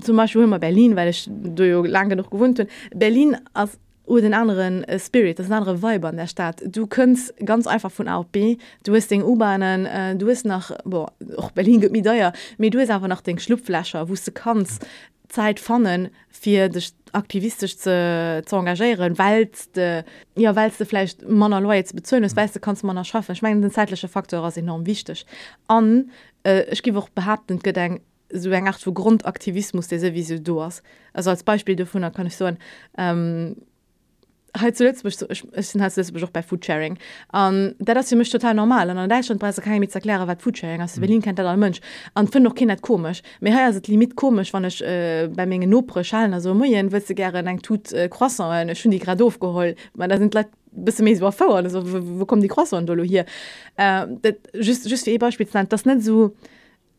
[0.02, 2.68] zum Beispiel immer Berlin weil ich lange genug gewohnt bin.
[2.94, 6.64] Berlin als oder den anderen äh, Spirit das andere Weiber in der Stadt.
[6.66, 8.58] Du kannst ganz einfach von A B.
[8.84, 11.12] Du hast den U-Bahnen äh, du bist nach boah,
[11.54, 14.86] Berlin gibt mir daher mir du ist einfach nach den Schlupfläscher wo du kannst
[15.28, 20.04] Zeit fannen für dich aktivistisch zu, zu engagieren weil de,
[20.36, 23.34] ja weil du vielleicht man Leute bezöhn ist weißt du kannst man schaffen.
[23.34, 25.26] ich meine den zeitliche Faktor ist enorm wichtig.
[25.68, 26.12] An
[26.44, 30.62] äh, ich gebe auch behauptend gedenken so eng acht vu Grundaktivismus der se wie du
[30.62, 30.82] hast
[31.14, 32.58] also als Beispiel davon kann ich so ein,
[32.98, 33.58] ähm,
[36.24, 36.98] auch bei Foodsharing
[37.34, 38.90] um, da das mich total normal.
[38.90, 41.00] An Deutschland Preise kann ich mit erklären wat Foodsharing mhm.
[41.00, 41.80] Berlin kennt der Mönsch
[42.14, 43.22] an finde noch Kind komisch.
[43.40, 47.10] Mir her sind limit komisch wann ich äh, bei Menge nopre schalen also Moien willst
[47.10, 51.00] du gerne eng tut äh, croissant schon die grad aufgeholt man da sind Leute bis
[51.02, 53.26] mées war fauer also wo, wo kommen die Crosse dolo hier?
[53.76, 56.36] Äh, dat, just, just wie Beispiel das net so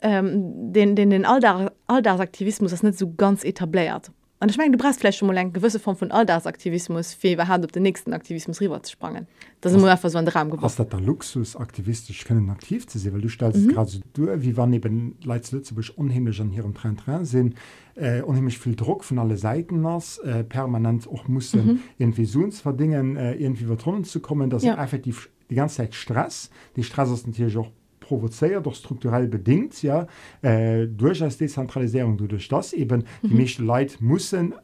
[0.00, 4.10] ähm, den den den alldar alldarsaktivismus das net so ganz etabliert.
[4.40, 7.64] Und ich meine du brauchst vielleicht schon mal eine gewisse Form von alldagsaktivismus für hat
[7.64, 9.26] auf den nächsten Aktivismus rüber zu sprangen
[9.60, 13.20] das ist einfach so ein Raum was der Luxus aktivistisch können aktiv zu sehen weil
[13.20, 13.68] du stellst mhm.
[13.68, 17.54] gerade so du wie waren eben Lützeburg unheimlich an ihrem Trend dran sind
[17.94, 21.80] äh, unheimlich viel Druck von alle Seiten aus äh, permanent auch muss mhm.
[21.98, 24.82] irgendwie so verdingen äh, irgendwie vertonnen zu kommen dass ja.
[24.82, 27.70] effektiv die ganze Zeit Stress die Stress ist natürlich auch
[28.08, 30.06] provozeiert doch strukturell bedingt ja
[30.42, 33.28] äh, durch als Dezentralisierung du durch das eben mhm.
[33.28, 34.54] die Mischte Leid müssen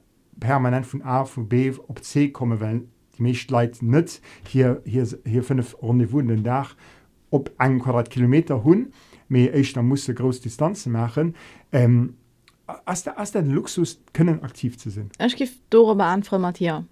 [0.41, 5.07] permanent von A von B op C kommen wenn die Mischt Leid nicht hier hier
[5.25, 6.75] hier fünf Rendevous den Dach
[7.31, 8.93] ob ein Quadratkilometer hun
[9.29, 11.35] mir ich dann muss große Distanzen machen.
[11.73, 12.17] Ähm,
[12.67, 16.85] als der als den Luxus können aktiv zu ich gebe darüber an Frau Matthias.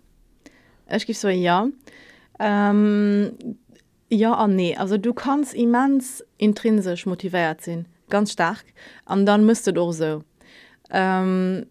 [0.90, 1.68] Ich gebe so ja.
[2.38, 3.32] Ähm,
[4.14, 8.62] Ja an nee, also du kannst immens intrinsisch motiviert sinn, ganz stark
[9.07, 10.22] an dann müsste doch so.
[10.90, 11.64] Ähm,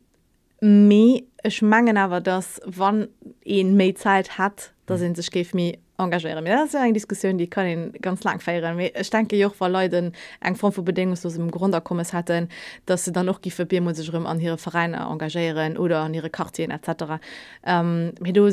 [0.60, 3.10] me ich mangen aber das wann
[3.46, 7.66] en Zeit hat, da sind sich ge mir engagieren mir das eng Diskussion die kann
[7.66, 12.50] den ganz lang feieren ich denke joch vor Leuten eng Form vu bedingungslosem Grundkommes hatten
[12.86, 16.30] dass sie dann noch die verbi muss sich an ihre Vereine engagieren oder an ihre
[16.30, 17.20] Kartien etc
[17.66, 18.50] ähm, du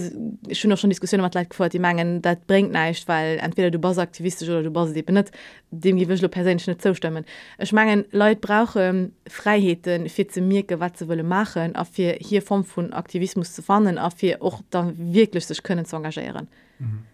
[0.53, 3.79] schon noch schon Diskussion hat leid vor die Mengen dat bringt neicht weil entweder du
[3.79, 5.31] bas aktivistisch oder du bas die benet
[5.71, 7.25] dem gewwichle persönlich nicht zustimmen
[7.59, 12.43] ich mangen Leute brauche Freiheiten für ze mir gewat ze wolle machen auf hier hier
[12.43, 16.49] Form von Aktivismus zu fannen auf hier auch dann wirklich sich können zu engagieren.
[16.79, 17.05] Mhm.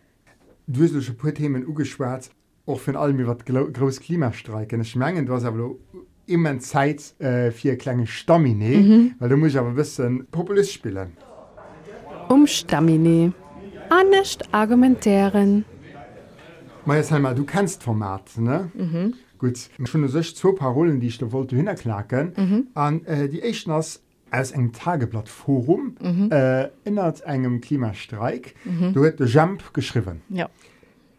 [0.67, 2.31] Duselsche Themen ugeschwart
[2.67, 5.75] auch von allem wat groß Klimastreiken schmengen was aber
[6.27, 9.15] immer Zeit äh, für kleine Stamine mhm.
[9.19, 11.13] weil du musst aber wissen Populist spielen
[12.29, 13.33] um Stamine
[14.11, 15.65] nicht argumentieren
[16.87, 19.15] Meiersheimer du kennst Format ne mhm.
[19.39, 23.07] gut schon sech zwei Parolen die ich da wollte hinklacken an mhm.
[23.07, 23.69] äh, die echt
[24.41, 26.31] aus einem Tageblattforum mhm.
[26.31, 28.55] äh, innerhalb einem Klimastreik.
[28.65, 28.93] Mhm.
[28.93, 30.23] Du hätte Jump geschrieben.
[30.29, 30.49] Ja.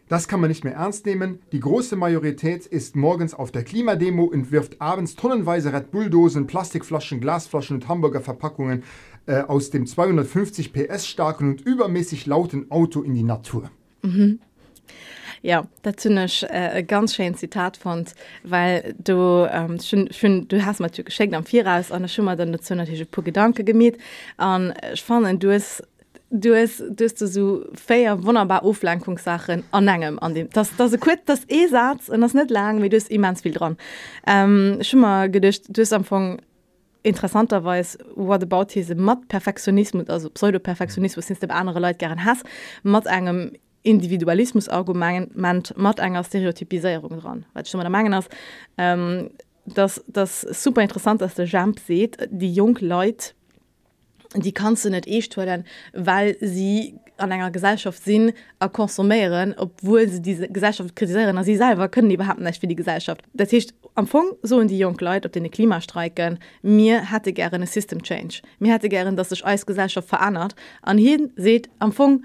[0.08, 1.40] Das kann man nicht mehr ernst nehmen.
[1.50, 7.20] Die große Majorität ist morgens auf der Klimademo und wirft abends tonnenweise Red Bulldosen, Plastikflaschen,
[7.20, 8.84] Glasflaschen und Hamburger Verpackungen
[9.26, 13.70] äh, aus dem 250 PS starken und übermäßig lauten Auto in die Natur.
[14.02, 14.38] Mhm.
[15.42, 20.80] Ja dat zunech äh, ganz schön Zitat fand, weil du ähm, schon, schon, du hast
[20.80, 23.98] mat geschenkt am vier aus an schimmer den nationalsche pur Gedanke gemet
[24.36, 25.82] an spannend du es
[26.30, 31.20] du es dust du so feier wunderbar Oflankungssachen an engem an dem das das kurz
[31.26, 33.76] das e satz und das net lang wie du es immens viel dran.
[34.26, 36.40] Ähm, schimmer gedischcht du am Anfang
[37.02, 42.42] interessanterweise wat about diese matt Perfektionismus also Pseudoperfektionismus sind andere Leute gern hass
[42.82, 43.52] matt engem
[43.86, 45.36] individualismusargument
[45.76, 47.46] mat enger stereotypisierung dran.
[47.54, 48.28] Weil schon der mangel hast
[48.78, 49.30] ähm,
[49.64, 53.32] dass das super interessant dass der jump seht die jung leute
[54.34, 60.08] die kannst du nicht eh werden weil sie an einer Gesellschaft sind er konsumieren obwohl
[60.08, 61.42] sie diese Gesellschaft kritisieren.
[61.44, 63.22] Sie selber können überhaupt nicht für die Gesellschaft.
[63.32, 67.66] Das heißt am Anfang so die jungen Leute ob den Klimastreiken mir hätte gerne eine
[67.66, 68.42] System change.
[68.58, 70.54] Mir hätte gerne dass sich als Gesellschaft verändert.
[70.82, 72.24] An hin seht am Anfang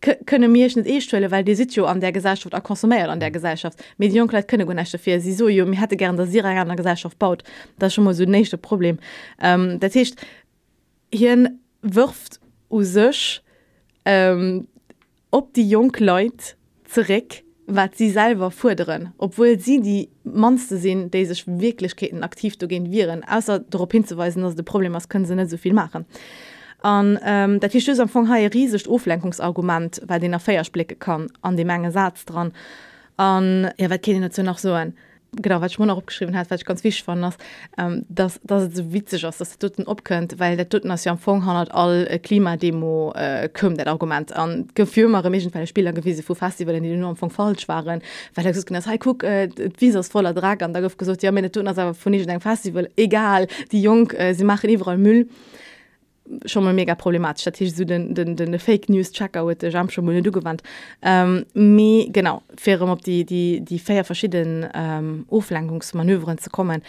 [0.00, 3.82] könne mir nicht estelle weil die Situ an der Gesellschaft a konsumiert an der Gesellschaft.
[3.98, 7.42] Medikleid könne dafür sie so mir hätte gerne dass sie an der Gesellschaft baut.
[7.78, 8.98] Das schon mal so nächste Problem.
[9.40, 10.16] Ähm, das heißt
[11.12, 11.50] hier
[11.82, 13.42] wirft us
[14.04, 14.68] ähm,
[15.30, 19.12] ob die Jungleut zurück wat sie selber forderen.
[19.18, 23.24] Obwohl sie die monster sind die sich Wirklichkeiten aktiv zu gehen viren.
[23.24, 26.06] Außer darauf hinzuweisen dass das Problem was können sie nicht so viel machen
[26.86, 31.56] an ähm, dat hi am vung haie riesescht Oflenkungsargument, weil den er Féiersblicke kann an
[31.56, 32.52] de Menge Satz dran.
[33.16, 34.94] An ja wat kennen dazu noch so ein?
[35.32, 37.36] Genau wat man abgeschrieben hat ganz wisch fand das
[37.76, 41.18] ähm, das das so witzig aus dass dutten opkönnt weil der dutten aus ja am
[41.18, 44.32] Fong hat all äh, Klimademo äh, kömmt dat Argument.
[44.32, 48.00] An gefürmere Menschen weil Spieler gewisse vu Festival die nur am Fong falsch waren
[48.36, 50.72] weil so, das hey, guck äh, wie voller Drag an?
[50.72, 52.88] Da gouf gesucht ja meine tun aber von eng Festival.
[52.96, 55.22] Egal die Jung äh, sie machen überall Müll.
[55.22, 55.30] und
[56.44, 57.42] schon mal mega problematisch.
[57.42, 60.62] Statisch so den, den, den Fake News Checker am schon du gewandt.
[61.02, 66.82] Ähm, me genau fair um ob die die die feier verschiedenen ähm, Oflankungsmanöveren zu kommen.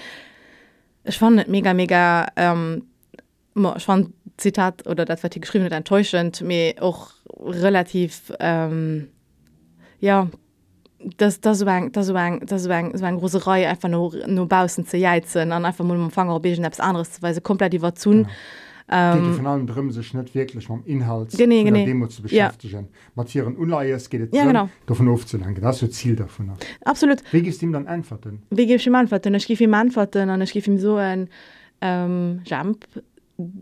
[1.03, 2.83] Ich fand mega mega ähm,
[3.55, 6.41] ich fand Zitat oder das war geschrieben enttäuschend.
[6.41, 9.09] Mir auch relativ ähm,
[9.99, 10.27] ja
[11.17, 14.85] das das war das war das war das war eine große Reihe einfach nur nurbausen
[14.85, 16.29] zu jeizen dann einfach mal am Fang
[16.79, 18.25] anderes weil sie komplett die war zu ja.
[18.89, 21.85] Ähm, von allem drin sich nicht wirklich vom Inhalt gene, gene.
[21.85, 22.83] Demo zu beschäftigen.
[22.83, 22.99] Ja.
[23.15, 24.69] Mattieren Unleihes geht ja, genau.
[24.85, 25.61] davon aufzulenken.
[25.61, 26.53] Das ist Ziel davon
[26.85, 27.21] absolut.
[27.31, 30.41] Wie gibst ihm dann antworten wie gebe ich ihm antworten ich gebe ihm antworten und
[30.41, 31.29] ich gebe ihm so ein
[31.81, 32.85] ähm, Jump.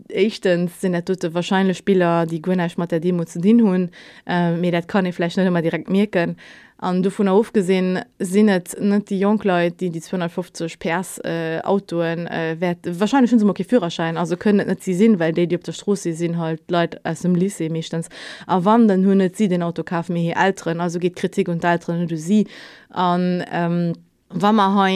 [0.08, 3.90] Echtens sind tote wahrscheinlich Spieler die Gwenneich mat der Demo zu den hun
[4.26, 6.36] äh, mir dat kann ich vielleicht nicht immer direkt mirken
[6.78, 12.76] an du vun aufgesinn sinnet net die Jongleut, die die 250 Pers äh, Autoen äh,
[12.84, 16.12] wahrscheinlich schon okay Führerschein also können net sie sinn, weil de die op der Stroße
[16.12, 18.08] sinn halt Leiit aus dem Lise mechtens
[18.46, 22.08] a wann dann hunnet sie den Autokaf mir hier altren also geht Kritik und altren
[22.08, 22.46] du sie.
[22.90, 23.94] An ähm,
[24.30, 24.88] Wammer ha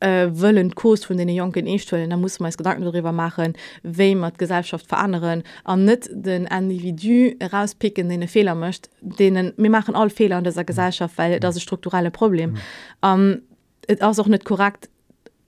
[0.00, 4.32] äh, wollen Kurs von den jungen Estellen, da muss man Gedanken darüber machen, we man
[4.36, 10.36] Gesellschaft veranderen, an net den Individu rauspicken, den Fehler mcht, denen wir machen all Fehler
[10.36, 12.52] an dieser Gesellschaft, weil das ist strukturelle Problem.
[12.52, 12.58] Mhm.
[13.00, 13.42] Um,
[14.00, 14.88] auch nicht korrekt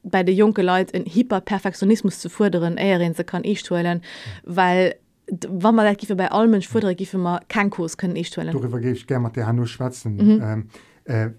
[0.02, 4.56] bei de junge Leute in Hyperperfektionismus zu forderen Äien sie kann ichtuelen, mhm.
[4.56, 4.94] weil
[5.48, 8.52] wann man gife bei allem fordere gife immer kein Kurs können ichtuelen.
[8.52, 10.16] Darüber gehe ich gerne mit der Hanno schwatzen.
[10.16, 10.42] Mhm.
[10.42, 10.68] Ähm,
[11.11, 11.31] äh,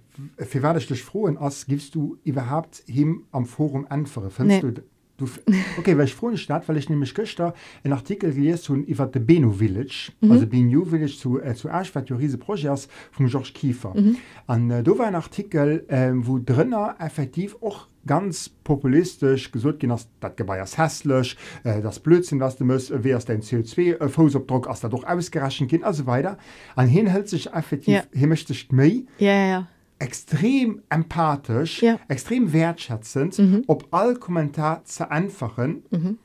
[0.64, 3.88] war dich frohen als gibst du überhaupt ihm am Forum
[4.30, 4.72] findest nee.
[4.72, 4.84] du
[5.22, 5.30] Du,
[5.78, 7.54] okay weil ich froh statt weil ich nämlich Köster
[7.84, 10.32] ein Artikel wie zu über the Beno Village mhm.
[10.32, 14.18] also Benu Village zu äh, zu Riese Projekts von George Kiefer mhm.
[14.48, 19.92] und äh, da war ein Artikel äh, wo drinnner effektiv auch ganz populistisch gesucht gehen
[19.92, 24.68] das das hässlich äh, das Blödsinn was du musst wie es dein CO2 äh, Fußabdruck
[24.68, 26.40] als dadurch ausgeraschen gehen also weiter
[26.76, 28.04] an hin hält sich effektiv ja.
[28.12, 28.88] hier möchte ich mehr
[29.20, 29.68] ja, ja, ja
[30.02, 32.00] extrem empathisch, ja.
[32.08, 33.64] extrem wertschätzend, mhm.
[33.68, 35.84] ob all Kommentar zu einfachen.
[35.92, 36.18] Mhm.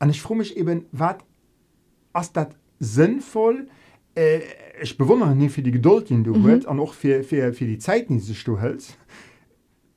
[0.00, 1.16] Und ich frage mich eben, was
[2.20, 2.48] ist das
[2.80, 3.68] sinnvoll?
[4.16, 4.40] Äh,
[4.82, 6.48] ich bewundere nicht für die Geduld, die du mhm.
[6.48, 8.98] hast, und auch für, für, für die Zeit, die du hältst.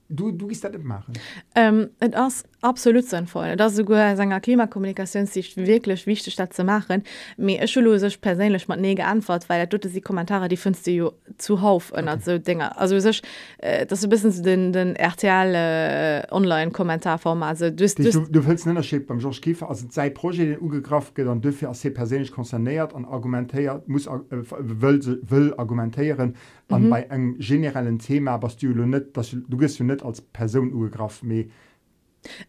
[0.09, 1.13] Du du gehst das nicht machen
[1.55, 3.55] Ähm, et ass absolut sinnvoll.
[3.55, 7.03] Dat sogar senger Klimakommunikationssicht wirklich wichtig dat zu machen.
[7.37, 11.91] Me echolosech perlech mat ne geantwort, weil er dute sie Kommentare die findst du zuhauf
[11.91, 12.17] okay.
[12.21, 12.77] so Dinger.
[12.77, 13.21] Also sech
[13.59, 18.65] äh, dat du bis den den RTL äh, online-Kommentarform also du, du, du, du willst
[18.65, 22.93] nenner beim George Kiefer also sei Projekt den ugekraft geht dann dürfen se persönlich konzerniert
[22.93, 26.35] an argumentiert muss äh, will, will argumentieren
[26.69, 26.89] an mhm.
[26.89, 31.45] bei eng generellen Thema was du net du gest du net als Person ugegraf me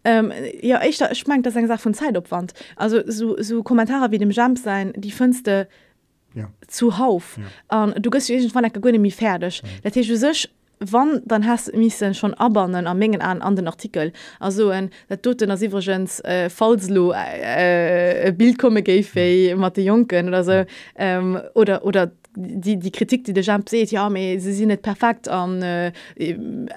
[0.02, 4.31] Ähm, ja ich ich mein, das gesagt von Zeitopwand also so, so Kommentare wie dem
[4.31, 5.68] Jump sein die fünfste
[6.35, 6.50] ja.
[6.66, 7.38] zuhauf
[7.70, 7.85] ja.
[7.85, 10.16] um, du gehst von der fertig ja.
[10.16, 10.48] sech
[10.81, 15.22] wann dann hast missen schon abernen an Mengen an an den Artikel also en dat
[15.22, 20.64] toten as iwgens äh, falslo äh, äh, Bildkomme komme geifé mat de Jonken oder so
[20.96, 24.83] ähm, oder oder die die Kritik die de Jump seht ja me sie sind net
[24.83, 25.92] perfekt an äh,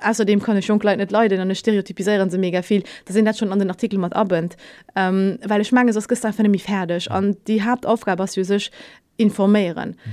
[0.04, 3.38] außerdem kann ich schon klein net leiden an stereotypisieren sie mega viel da sind net
[3.38, 4.58] schon an den Artikel mat abend
[4.96, 5.94] ähm, weil ich mange
[6.50, 8.72] mich fertig an die Hauptaufgabe was sich
[9.18, 9.90] informieren.
[9.90, 10.12] Mhm.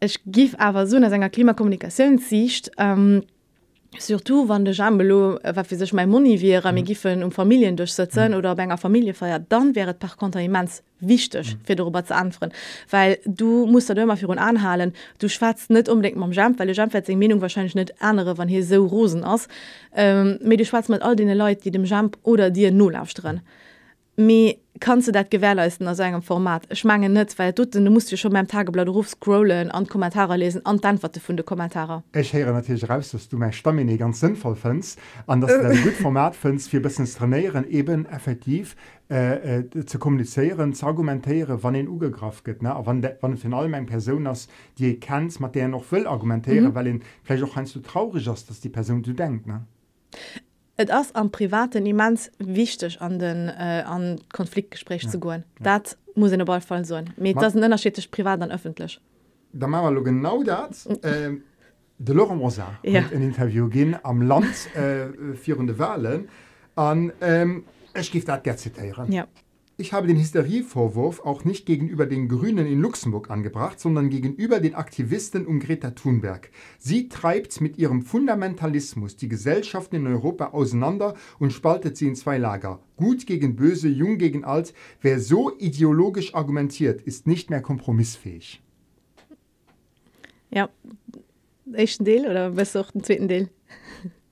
[0.00, 3.22] Ich gif aber so senger Klimakommunikation sicht ähm,
[3.98, 6.84] Surtout wann de Jammbelo wat sech mein Moni wie mé mhm.
[6.84, 8.38] Giffen um Familien durchsetzen mhm.
[8.38, 11.60] oder benger Familie feiert, dann wäret per Konter immens wichtig mhm.
[11.64, 12.52] fir darüber ze anfren.
[12.90, 16.70] We du musst dat dëmmer fir hun anhalen, du schwatzt net unbedingt am Jamp, weil
[16.70, 19.48] Jamfäzing Menung wahrscheinlich net andere, wann hier so Rosen ass.
[19.94, 23.42] Ähm, Me du schwatzt mat all dene Leute, die dem Jamp oder dir null aufstrennen.
[24.16, 28.16] Me kannst du dat gewährleisten aus engem Format schmangen net weil du du musst du
[28.16, 32.02] schon beim Tageblatt ruf scrollen an Kommentare lesen an dann wat vun de Kommentare.
[32.14, 36.34] Ich höre natürlich raus, dass du mein Stammine ganz sinnvoll findst an das gut Format
[36.36, 38.76] findst für bis trainieren eben effektiv
[39.10, 43.86] äh, äh, zu kommunizieren zu argumentieren wann den Ugegraf gibt ne wann wann final mein
[43.86, 46.74] Person hast die kennt man der noch will argumentieren mhm.
[46.74, 49.66] weil ihn vielleicht auch einst du traurig hast dass die Person du denkt ne
[50.76, 55.08] Et ass am privaten immens wichtig an den äh, an Konfliktgespräch ja.
[55.08, 55.44] zu goen.
[55.58, 55.64] Ja.
[55.78, 57.00] Dat muss in Ball fallen so.
[57.16, 59.00] Mit das ënnerschetisch privat an öffentlich.
[59.52, 60.74] Da ma lo genau dat.
[61.02, 61.42] ähm,
[61.96, 62.26] De Lo
[62.82, 63.04] ja.
[63.12, 65.06] ein Interview gin am Land äh,
[65.46, 66.28] virende Wahlen
[66.74, 69.12] an ähm, Ech gift dat ger zitieren.
[69.12, 69.28] Ja.
[69.76, 74.76] Ich habe den Hysterievorwurf auch nicht gegenüber den Grünen in Luxemburg angebracht, sondern gegenüber den
[74.76, 76.50] Aktivisten um Greta Thunberg.
[76.78, 82.38] Sie treibt mit ihrem Fundamentalismus die Gesellschaften in Europa auseinander und spaltet sie in zwei
[82.38, 82.84] Lager.
[82.96, 84.74] Gut gegen böse, jung gegen alt.
[85.00, 88.62] Wer so ideologisch argumentiert, ist nicht mehr kompromissfähig.
[90.52, 90.68] Ja,
[91.72, 93.48] echten Deal oder besser den zweiten Deal?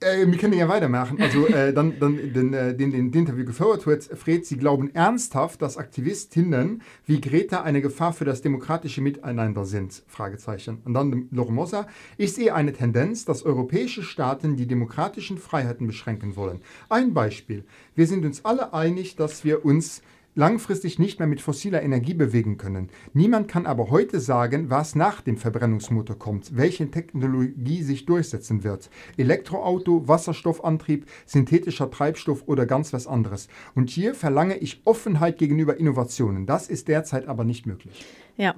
[0.03, 1.21] Äh, wir können ja weitermachen.
[1.21, 4.95] Also äh, dann, dann den, äh, den, den, den Interview gefördert wird, Fred, Sie glauben
[4.95, 10.03] ernsthaft, dass Aktivistinnen wie Greta eine Gefahr für das demokratische Miteinander sind?
[10.07, 10.79] Fragezeichen.
[10.85, 11.87] Und dann Loromosa.
[12.17, 16.61] Ich sehe eine Tendenz, dass europäische Staaten die demokratischen Freiheiten beschränken wollen.
[16.88, 17.65] Ein Beispiel.
[17.95, 20.03] Wir sind uns alle einig, dass wir uns
[20.35, 22.88] langfristig nicht mehr mit fossiler Energie bewegen können.
[23.12, 28.88] Niemand kann aber heute sagen, was nach dem Verbrennungsmotor kommt, welche Technologie sich durchsetzen wird.
[29.16, 33.49] Elektroauto, Wasserstoffantrieb, synthetischer Treibstoff oder ganz was anderes.
[33.75, 36.47] Und hier verlange ich Offenheit gegenüber Innovationen.
[36.47, 38.05] Das ist derzeit aber nicht möglich.
[38.37, 38.55] Ja.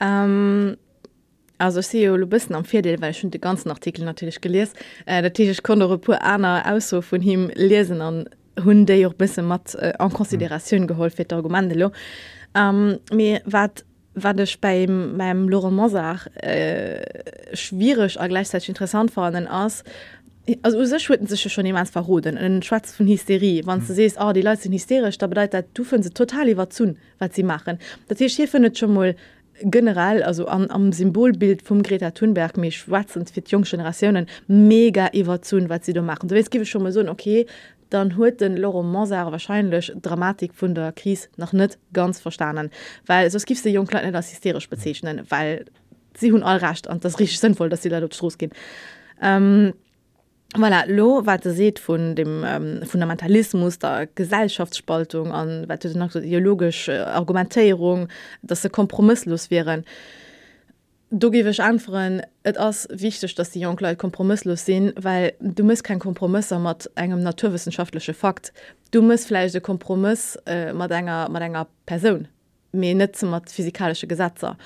[0.00, 0.76] Ähm
[1.60, 4.74] Also ich sehe bisschen am Vierdeel, weil schon die ganzen Artikel natürlich gelesen.
[5.06, 8.28] Äh, natürlich konnte pur einer aus von ihm lesen an
[8.64, 11.92] hun déi joch bisse mat äh, an Konsideatioun geholt fir d'Argumentelo.
[12.54, 17.02] Ähm, mé wat watch beim meinem Lore Mosach äh,
[17.54, 19.84] schwierig a gleichzeitig interessant vornen ass.
[20.62, 23.86] Also sich schon jemand verroden einen Schwarz von Hysterie wann mhm.
[23.86, 26.94] du siehst oh, die Leute sind hysterisch da bedeutet du find sie total über zu
[27.18, 29.14] was sie machen das hier findet schon mal
[29.62, 35.42] general also am, am Symbolbild vom Greta Thunberg mich schwarzend für junge Generationen mega über
[35.42, 37.46] zu was sie da machen du weißt gebe schon mal so okay
[37.90, 42.70] dann huet den Laurent Monser wahrscheinlich Dramatik vun der Krise noch net ganz verstanden,
[43.06, 45.64] weil sos gist de Jungklein das hysterisch bezeichnen, weil
[46.14, 48.52] sie hun all racht an das rich sinnvoll, dass sie da stroß gehen.
[49.22, 49.72] Ähm,
[50.54, 57.00] Voilà, lo wat seht von dem ähm, Fundamentalismus der Gesellschaftsspaltung an noch so ideologische äh,
[57.00, 58.08] Argumentierung,
[58.40, 59.84] dass sie kompromisslos wären.
[61.10, 65.98] Du gewech anfren et ass wichtig, dass die Jungkleid kompromisslos sinn, weil du musst kein
[65.98, 68.54] Kompromiss mat engem naturwissenschaftliche Fakt.
[68.90, 72.28] Du musst fleisch de Kompromiss äh, mat enger mat enger Person
[72.72, 74.56] net mat physikalsche Gesetzer.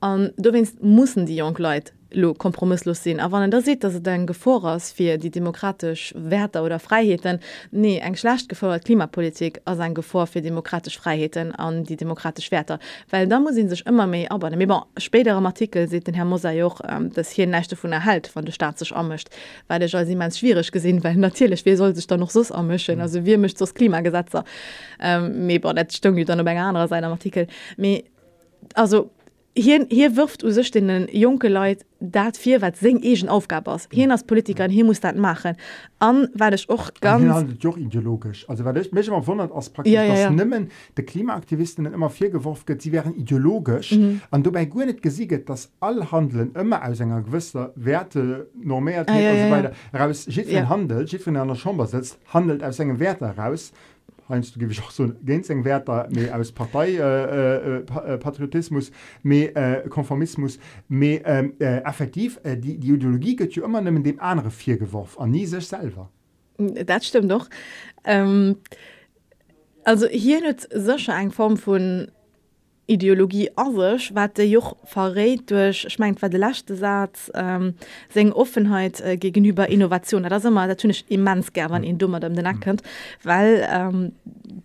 [0.00, 3.20] Um, du winst mussssen die Jungkleid lo kompromisslos sinn.
[3.20, 7.98] Aber wann da seht, dass dein Gevor ass fir die demokratisch Werte oder Freiheiten nee
[7.98, 12.78] eng schlecht gefordert Klimapolitik as ein Gevor fir demokratisch Freiheiten an die demokratisch Werte.
[13.10, 14.50] Weil da muss sich immer méi aber
[14.98, 18.52] späterem Artikel se den Herr Moser Joch ähm, das hier nächte vun erhalt von der
[18.52, 19.28] staat sich ammischt,
[19.68, 23.00] weil der sie man schwierig gesinn, weil natürlich wie soll sich da noch sos ammischen.
[23.00, 24.44] Also wie mischt das Klimagesetzer
[25.00, 27.46] ähm, net stung dann andere seiner Artikel.
[27.76, 28.04] Me,
[28.74, 29.10] also
[29.54, 33.88] hier, hier wirft us sech den junge Leiit dat fir wat seng egen Aufgabe ass.
[33.92, 35.56] Hi als Politiker hier muss dat machen.
[35.98, 38.48] An werdech och ganz Joch ideologisch.
[38.48, 40.30] Also mech immer wundert as ja, ja, ja.
[40.30, 44.42] nimmen de Klimaaktivisten immer fir geworfen gët, sie wären ideologisch an mhm.
[44.42, 49.18] du bei Gu net gesieget, dass all Handeln immer aus enger gewisser Werte normiert ah,
[49.18, 50.42] ja, ja, ja.
[50.48, 50.68] ja.
[50.68, 53.72] handelt, schi einer Schomba sitzt, handelt aus engem Wert heraus
[54.30, 58.90] Heinz, du gebe auch so Genwärter aus Partei äh, äh, äh, Patriotismus
[59.22, 60.58] mehr, äh, Konformismus
[60.88, 65.20] mehr, ähm, äh, effektiv äh, die, die Ideologie geht ja immer dem andere vier geworfen
[65.20, 66.10] an nie sich selber.
[66.58, 67.48] Das stimmt doch.
[68.04, 68.56] Ähm,
[69.84, 72.10] also hier nicht solche eine Form von
[72.90, 77.74] Ideologie asech wat de Joch verrät durch schmeint war de lachte Satz ähm,
[78.08, 80.24] seng Offenheit äh, gegenüber Innovation.
[80.24, 82.82] Das immer natürlich immens ger an in dummer dem den erkennt
[83.22, 84.12] weil ähm,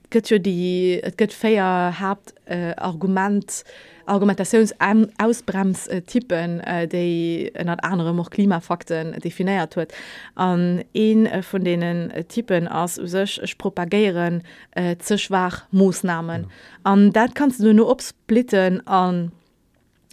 [0.10, 3.64] gött die gött feier habt äh, Argument
[4.06, 9.94] Argumentationsausbremstypen äh, déi en dat andere mor Klimafakten definiiert huet.
[10.36, 16.48] An een äh, vun denen äh, Typen ass sech propagieren äh, ze schwach Moosnamen.
[16.84, 17.12] An ja.
[17.12, 19.32] dat kannst du nur opsplitten an,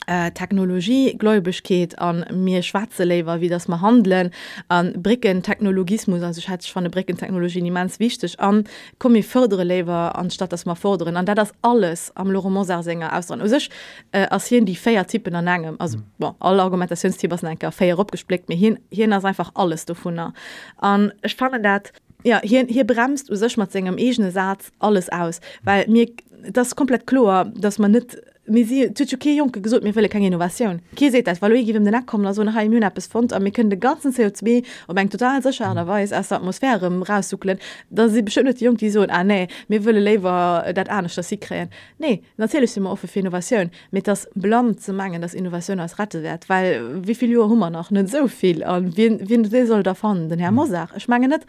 [0.06, 4.30] Äh, Technologie Gläubigkeit an mir schwarze Lever wie das mal handeln
[4.68, 8.64] an Bricken Technologismus also ich hatte von der brickentechnologie niemands wichtig an
[8.98, 13.16] komme ich fördere Lever anstatt das mal forderen an da das alles am Loremser Sänger
[13.16, 16.04] aus äh, als hier die feiertypen an engem also mhm.
[16.18, 20.32] bon, alle Argumentationstheker feier abgespleckt mir hin hier ist einfach alles davon.
[20.78, 21.92] An ich fand dat
[22.24, 26.06] Ja, hier, hier bremst u sech mat engem egene Satz alles aus, weil mir
[26.52, 28.16] das komplett chlor, dass man net
[28.46, 30.80] Jonke gesot mir keine Innovation.
[30.96, 34.64] Ki se dat den Nackkommer so ha Mün fund fand mir können de ganzen CO2
[34.88, 37.58] op eng total secherweis as Atmosphärem rauszuklen,
[37.90, 41.36] da sie beschënnet Jung die so an nee mir wëlle lewer dat an dat sie
[41.36, 41.68] kreen.
[41.98, 46.48] Nee, natürlich immer offe Innovation mit das Blom zu mangen das Innovation als Ratte wert,
[46.48, 47.92] weil wieviel Joer hummer noch?
[47.92, 49.20] Net soviel an wie
[49.52, 50.28] wie soll davon.
[50.28, 51.46] Den Herr Mosach schmangen net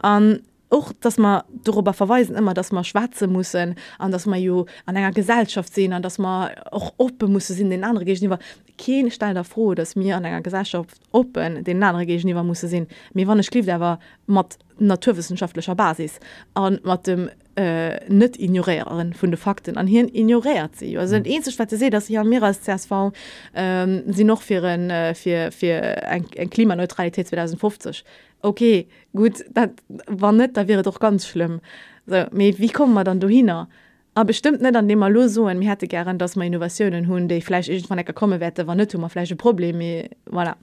[0.00, 4.66] an auch dass man darüber verweisen immer dass man schwarze muss an dass man jo
[4.86, 8.38] an einer Gesellschaft sehen an dass man auch open muss in den anderen gegenüber
[8.78, 12.88] kein Stein froh dass mir an einer Gesellschaft open den anderen gegenüber muss sehen.
[13.12, 16.18] Mir wann es lief der war mat naturwissenschaftlicher Basis.
[16.54, 21.24] An mat dem äh, net ignorieren vun de Fakten an hin ignoriert sie also mhm.
[21.24, 23.12] ähnlich wat se dass hier mehr als CSV
[23.54, 28.04] ähm, sie noch für ein, für, für ein, ein Klimaneutralität 2050
[28.42, 29.70] okay gut dat
[30.06, 31.60] war net da wäre doch ganz schlimm
[32.06, 33.68] so, wie kommen man dann du hinner?
[34.14, 37.40] Aber bestimmt net an dem mal so mir hätte gern dass man Innovationen hun de
[37.40, 40.54] Fleisch von der komme wette war net fleische Probleme voilà.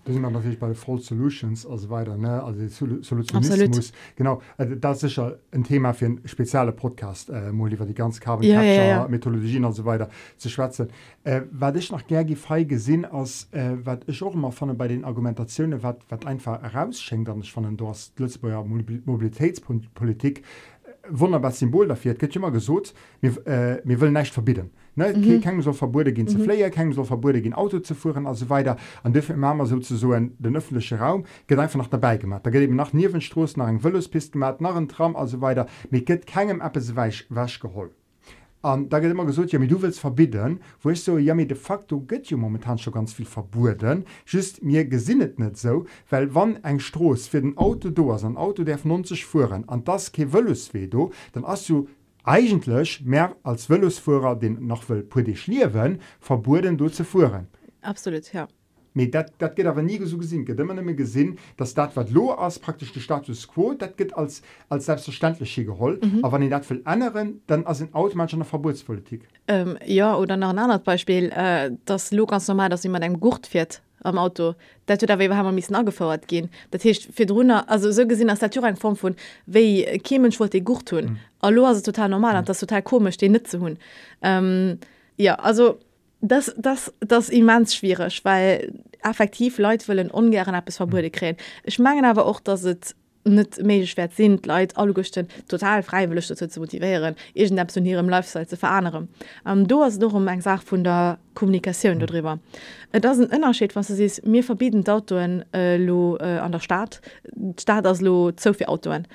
[0.60, 2.42] bei voll solutions also weiter ne?
[2.44, 2.62] Also
[3.02, 3.92] Solutionismus.
[4.16, 4.42] Genau.
[4.58, 8.48] Also, das ist ja ein Thema für ein spezielle Podcast äh, lieber die ganz Kabel
[8.48, 9.08] ja, ja, ja.
[9.08, 10.90] Methodologien und so weiter zu schwätzen.
[11.24, 14.88] Äh, war ich noch ger frei gesinn als äh, wat ich auch immer von bei
[14.88, 20.44] den Argumentationen wat wat einfach herausschenkt dann ich von den Dorst Lützburger Mobilitätspolitik
[21.10, 22.14] wunderbar Symbol dafür.
[22.14, 24.72] Geht immer gesucht mir äh, will nicht verbieten.
[24.96, 25.14] Ne?
[25.14, 25.62] mhm.
[25.62, 26.30] so verbote gehen mhm.
[26.30, 28.78] zu Flyer so verbote gehen Auto zu führen also weiter.
[29.04, 32.46] An dürfen immer sozusagen den öffentliche Raum geht einfach noch dabei gemacht.
[32.46, 35.68] Da geht eben nach Nierwenstroß nach einem Willuspist gemacht nach einem Traum also weiter.
[35.90, 37.92] Mir geht keinem App wasch, wasch geholt
[38.62, 42.00] an da geht immer gesucht ja du willst verbieten wo ich so ja de facto
[42.02, 44.06] geht ja momentan schon ganz viel verboten.
[44.26, 48.64] Just mir gesinnet nicht so weil wann ein stroß für den Auto do ein Auto
[48.64, 51.88] der 90 fuhren an das wedo dann hast du
[52.24, 57.48] eigentlich mehr als Wellsfuer den noch will politisch liewen verboten du zu fuhren
[57.82, 58.48] absolut ja
[58.94, 60.46] Me dat, dat geht aber nie so gesinn.
[60.46, 64.42] Get immer gesinn dass dat wat lo als praktisch de status quo dat geht als
[64.70, 66.24] als selbstverständlich geholl mhm.
[66.24, 69.28] aber wann dat will anderen dann as in automatisch einer Verbotspolitik.
[69.48, 73.20] Ähm, ja oder nach ein anderes Beispiel äh, das lo ganz normal dass immer ein
[73.20, 74.56] Gurt fährt am Auto.
[74.88, 76.50] Dat da haben miss angefordert gehen.
[76.72, 79.16] Dat fir runnner also so gesinn als Natur Form von
[79.46, 81.06] wei kemen wollte Gurt tun.
[81.06, 81.18] Mhm.
[81.40, 82.46] Allo total normal mhm.
[82.46, 83.78] das total komisch den net zu hun
[84.22, 84.80] ähm,
[85.18, 85.80] ja also
[86.22, 91.80] das das das immens schwierig weil effektiv Leute wollen ungern ab es verbude kreen ich
[91.80, 97.16] mangen aber auch dass es net medischwert sind Leiit allchten total freiwillig dazu zu motivieren
[97.34, 99.08] egent ab zu ihrem Lifestyle zu veranerem.
[99.46, 102.40] Ähm, du hast doch um eng Sach vun der Kommunikation darüber.
[102.92, 107.02] Äh, da sind ënnerscheet was is mir verbieten Autoen äh, lo äh, an der Staat
[107.60, 109.08] Staat as lo zovi Autoen.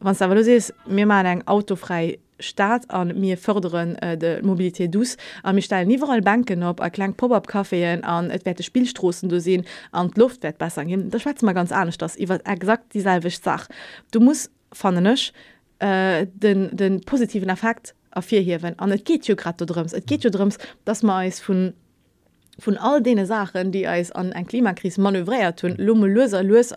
[0.00, 4.88] was Wann se sees mir mal eng autofrei staat an mir förderen äh, de Mobilité
[4.88, 9.28] dus an mir stellen niwerall Banken op a klein Pop-up Kaffeeen an et wette Spielstrossen
[9.28, 11.10] du sinn an Luftwert besser hin.
[11.10, 13.68] Da schwa mal ganz anders das iwwer exakt dieselwich Sach.
[14.10, 15.32] Du musst fannennech
[15.78, 19.92] äh, den, den positiven Effekt afir hier wenn an et geht grad drums.
[19.92, 21.74] Et geht drums, dass man es vun
[22.58, 26.74] von all denen Sachen die als an ein Klimakris manövriert tun Lumme Löser lös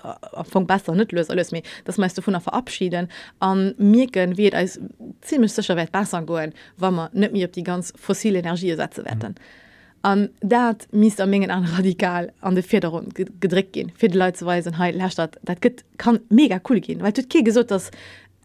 [0.49, 3.07] von besser nicht lös alles mehr das meist du von der verabschieden.
[3.39, 4.79] An mirken wird als
[5.21, 9.29] ziemlich sicher Welt besser gehen wenn man nicht mehr auf die ganz fossile Energiesätze wetten.
[9.29, 9.59] Mhm.
[10.01, 13.09] an dat mis am Mengen an radikal an de Federung
[13.39, 17.43] gedrick gehen für die fir Leiweisen heilherstat dat gëtt kann mega cool gehen weil ke
[17.43, 17.91] gesot dass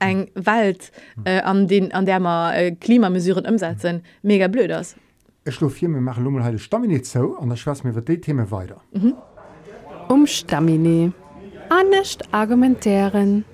[0.00, 0.90] eng Welt
[1.24, 4.96] äh, an den an der man äh, Klimamesuren umsetzen mega blöders
[5.44, 8.20] blöd das Ech lo fir mach Lummelheide Staminé zou an der Schwz mir wat déi
[8.20, 8.80] Theme weiter.
[8.92, 9.14] Mhm.
[10.08, 11.12] Um Staminé
[11.68, 13.44] Annecht argumentéieren.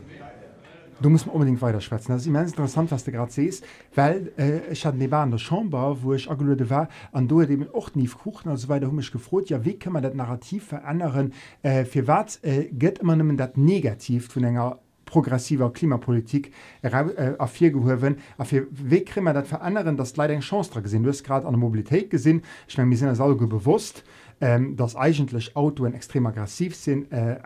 [1.00, 2.12] Du musst unbedingt weiter schwätzen.
[2.12, 3.64] Das ist immens interessant, was du gerade siehst,
[3.94, 7.48] weil äh, ich hatte neben an der Chamber, wo ich angelötet war, und du hast
[7.48, 10.12] eben auch nie kuchen und so weiter, habe mich gefragt, ja, wie kann man das
[10.12, 11.32] Narrativ verändern?
[11.62, 14.78] Äh, für was äh, geht immer nur das Negativ von einer
[15.10, 16.52] progressiver Klimapolitik
[16.82, 21.52] äh, afir gehowen afir wekrimmer dat veranderen dat leider eng Chance gesinn du grad an
[21.52, 24.04] der Mobilität gesinn ich mein, sinn as go bewusst
[24.40, 27.12] ähm, dass eigentlich Autoen extrem aggressiv sind.
[27.12, 27.36] Äh,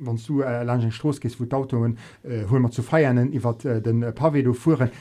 [0.00, 4.02] wann du äh, Landstroß gehst wo Autoen äh, hol man zu feiern iwwer äh, den
[4.02, 4.54] äh, Pavedo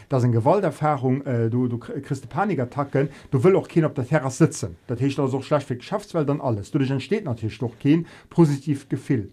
[0.09, 1.21] das en Gewalterfahrung.
[1.25, 3.09] Äh, du, du christe Panikattacken.
[3.31, 4.75] Du will auch kind op der Terra sitzen.
[4.87, 6.71] Dat hecht auch schlecht schaftswel dann alles.
[6.71, 9.31] Du dich entsteht natürlich doch kein positiv gefil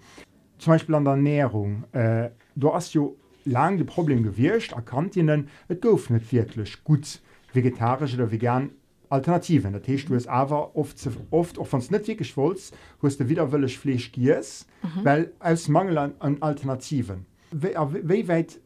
[0.61, 5.49] zum Beispiel an der Ernährung äh, du hast jo lang de Problem gewircht erkannt ihnen
[5.69, 7.21] et gouf net wirklich gut
[7.53, 8.71] vegetarische oder vegan
[9.09, 10.97] Alternativen der Tisch du es aber oft
[11.31, 15.05] oft auch von net geschwolz wo du widerwillig Fleisch gies mhm.
[15.05, 18.61] weil als Mangel an, an Alternativen wie, wie weit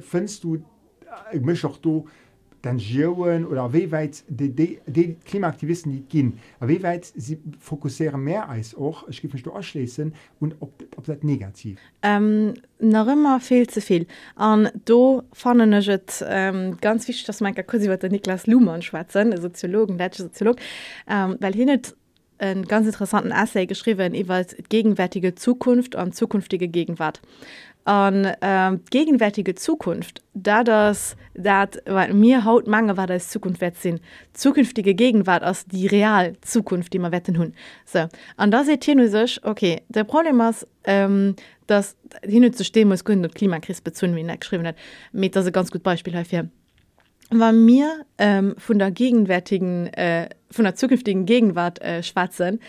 [0.00, 0.62] findst du
[1.32, 2.06] ich mich auch du
[2.64, 8.22] den Joen oder wie weit die, die, die Klimaaktivisten die gehen wie weit sie fokussieren
[8.22, 13.08] mehr als auch ich gebe mich du ausschließen und ob, ob das negativ ähm, noch
[13.08, 14.06] immer viel zu viel.
[14.36, 15.60] An do fand
[16.26, 20.56] ähm, ganz wichtig dass mein kurz der Niklas Luhmann schwatzen Soziologen deutsche Soziolog
[21.08, 21.80] ähm, weil hin
[22.40, 27.20] einen ganz interessanten Essay geschrieben über gegenwärtige Zukunft und zukünftige Gegenwart
[27.84, 30.22] an ähm, gegenwärtige Zukunft.
[30.34, 34.00] Da das dat mir haut mange war das Zukunft wert sinn
[34.32, 37.54] zukünftige Gegenwart aus die real Zukunft die man wetten hun.
[37.84, 38.78] So an da se
[39.08, 44.22] sech okay der Problem ist ähm, dass hin zu stehen muss Gründe Klimakris bezu wie
[44.22, 44.76] er geschrieben hat
[45.12, 46.48] mit das ganz gut Beispiel hier.
[47.30, 52.60] War mir ähm, von der gegenwärtigen äh, von der zukünftigen Gegenwart äh, schwatzen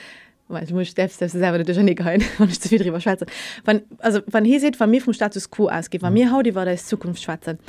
[3.66, 6.78] wann hier seht van mir vom Status quo ausgeht war mir haut die war der
[6.78, 7.60] Zukunft schwatzen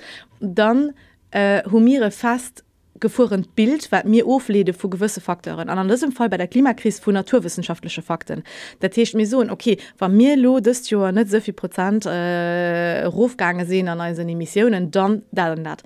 [0.40, 0.92] dann
[1.30, 2.64] äh, humiere fast
[3.02, 5.68] gefuhren Bild wat mir oflede vu gewisse Faktoren.
[5.68, 8.42] An diesem Fall bei der Klimakrise vu naturwissenschaftliche Fakten.
[8.80, 14.00] Der Tisch mir so okay war mir lo net sovi Prozent äh, Rufgange sehen an
[14.00, 15.82] Emissionen dann da dat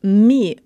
[0.00, 0.56] mir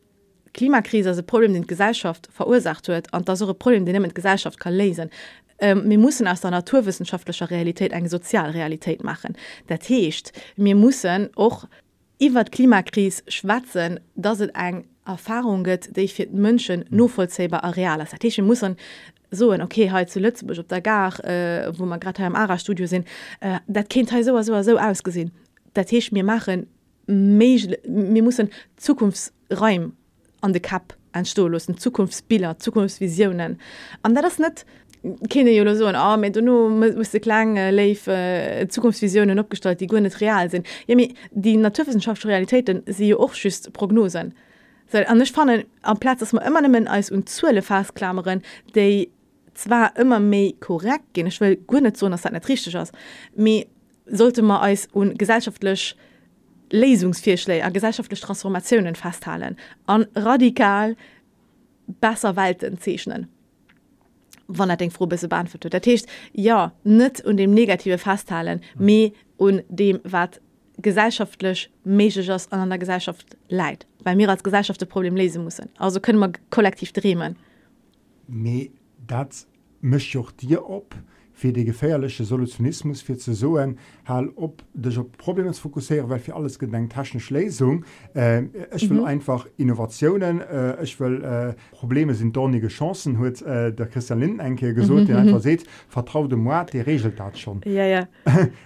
[0.57, 5.11] Klimakrise as Problem den Gesellschaft verursacht huet an das Problem den mit Gesellschaft kann lesen.
[5.59, 9.37] Ähm, wir müssen aus der naturwissenschaftlicher Realität eine Sozialrealität machen.
[9.69, 11.67] Der Techt wir müssen auch
[12.19, 18.05] iwwer Klimakris schwatzen, dass het eng Erfahrung gëtt, ich fir Mënschen no vollzebar areal
[18.43, 18.65] muss
[19.31, 23.07] so okay he zu Lützeburg op der gar äh, wo man gerade im Arastudio sind
[23.41, 25.31] äh, dat kind so so so ausgesehen
[25.75, 26.67] Dat Tisch mir machen
[27.07, 29.93] wir müssen Zukunftsräum
[30.47, 33.59] an de Kap entstolosen Zukunftsbilder, Zukunftsvisionen.
[34.03, 34.65] an der das net
[35.29, 39.87] kenne jo so arm oh, no muss de klang äh, leif äh, Zukunftsvisionen opgestalt, die
[39.87, 40.65] go real sinn.
[40.87, 40.97] Ja,
[41.31, 44.35] die Naturwissenschaftsrealitäten sie och schüst Prognosen.
[44.91, 48.43] So, an spannenden am Platz dass man immer nimmen als un zuelle Fasklammeren,
[48.75, 49.09] déi
[49.55, 52.93] zwar immer méi korrekt gehen ich will gunnet so dass das net richtig ass.
[53.35, 53.67] Me
[54.07, 55.97] sollte man als un gesellschaftlich,
[56.71, 59.57] Lesungsvierschlä an gesellschaftliche Transformationen festhalen,
[59.87, 60.97] an radikal
[62.01, 63.29] besser Welten zeechnen
[64.49, 66.03] wann er den froh bis beantwort der Tisch
[66.33, 70.41] ja net und dem negative festhalen me und dem wat
[70.79, 76.01] gesellschaftlich mes an der Gesellschaft leid weil mir als Gesellschaft das Problem lesen muss also
[76.01, 77.37] können wir kollektiv drehen.
[78.29, 78.71] Me
[79.07, 79.47] dat
[79.81, 80.95] mischt auch dir op
[81.37, 83.59] für den gefährlichen Solutionismus für zu so
[84.07, 87.85] halt ob das Problem fokussieren weil für alles gedenkt technische Lesung
[88.15, 89.05] äh, ich will mhm.
[89.05, 94.73] einfach Innovationen äh, ich will äh, Probleme sind dornige Chancen hat äh, der Christian Lindenenke
[94.73, 95.07] gesucht mhm.
[95.09, 97.61] den einfach seht vertraut dem Mord die regelt das schon.
[97.67, 98.09] Ja ja.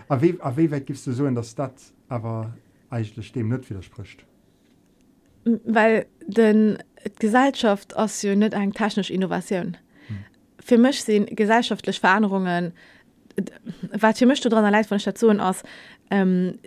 [0.09, 1.75] Aber wie, aber wie weit gibst du so in der Stadt
[2.09, 2.55] aber
[2.89, 4.25] eigentlich dem nicht widerspricht.
[5.65, 6.79] Weil denn
[7.19, 9.77] Gesellschaft aus nicht ein technisch Innovation
[10.65, 12.73] für mich sind gesellschaftliche Veränderungen
[13.93, 15.63] was hier möchte dran allein von Station aus
[16.11, 16.59] ähm,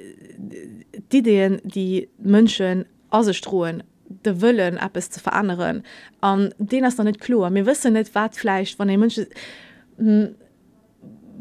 [1.11, 5.83] die Ideen die München ausstrohen de Willen ab es zu verändern
[6.21, 9.27] an den hast noch nicht klar mir wissen nicht wat fleisch von den München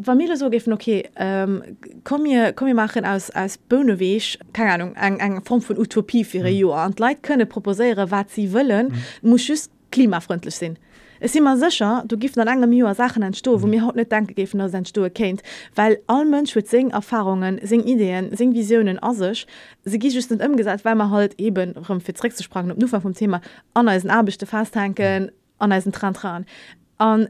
[0.03, 1.63] Familie so gefen okay ähm,
[2.05, 6.25] kom mir kom mir machen aus als Bönewech keine Ahnung eng eng Form von Utopie
[6.25, 6.47] für mhm.
[6.47, 9.31] Jo an Leiit könne proposeere wat sie wollen mhm.
[9.31, 10.73] muss just klimafreundlich sinn.
[10.73, 10.92] Mhm
[11.25, 14.11] Es immer sicher du gift an engem Mier Sachen ein Sto, wo mir haut net
[14.11, 15.41] danke gefen aus sein Stoe kennt
[15.77, 19.47] weil all Mönsch huet sing Erfahrungen, sing Ideen sing Visionen as sich
[19.85, 23.15] sie gi just ëm gesagt, weil man halt eben rem firré zu sprachen nur vom
[23.15, 23.41] Thema
[23.73, 26.45] an is abechte fasttanken, an is Trantran.
[26.99, 27.29] an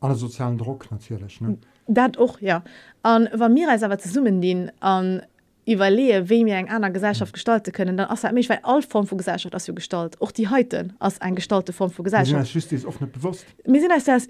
[0.00, 1.40] alle sozialen Druck natürlich.
[1.40, 1.56] Ne?
[1.86, 2.62] Dat och ja.
[3.02, 5.22] an war mir als aber zu summen den an
[5.64, 9.16] überlehe wem mir eng einer Gesellschaft gestalte können dann außer mich weil all Form von
[9.16, 13.80] Gesellschaft aus gestalt auch die heute als ein gestalte Form von Gesellschaft ja, bewusst mir
[13.80, 14.28] sind als das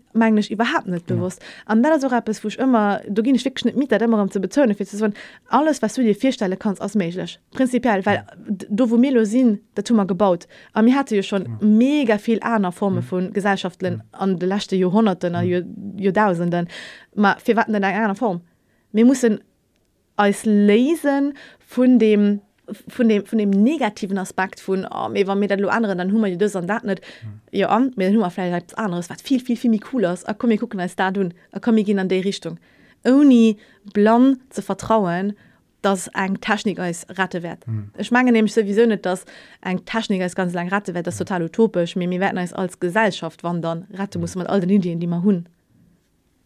[0.51, 1.99] überhaupt nicht bewusst an ja.
[1.99, 4.85] so es wo immer du gehen nicht mit immer um zu betonen für
[5.49, 8.27] alles was du dir vierstelle kannst aus menschlich prinzipiell weil ja.
[8.47, 11.67] du wo Melosin der Tummer gebaut aber mir hatte ja schon ja.
[11.67, 13.01] mega viel einer Form ja.
[13.01, 14.19] von Gesellschaftlern ja.
[14.19, 15.63] an der letzte Jahrhunderten ja.
[15.97, 16.69] Jahrtausenden
[17.15, 18.43] mal wir warten in einer Form
[18.93, 19.41] wir mussten
[20.23, 22.41] als lesen von dem
[22.89, 26.57] von dem von dem negativen Aspekt von oh, war mir lo anderen dann hummer das
[26.57, 27.01] an dat net
[27.51, 30.97] ja an mir Hummer vielleicht anderes was viel viel viel coolers er mir gucken als
[30.97, 32.59] da du er ich gehen an der Richtung.
[33.05, 33.57] Oni
[33.93, 35.35] blond zu vertrauen
[35.83, 37.91] dass ein Taschnik als Ratte wird mhm.
[37.99, 39.25] ich mange nämlich sowieso nicht dass
[39.61, 41.97] ein Taschnik als ganz lang Ratte wird das total utopisch.
[41.97, 43.87] Mir mir werden als als Gesellschaft wandern.
[43.93, 45.47] Ratte muss man all den Indien die man hun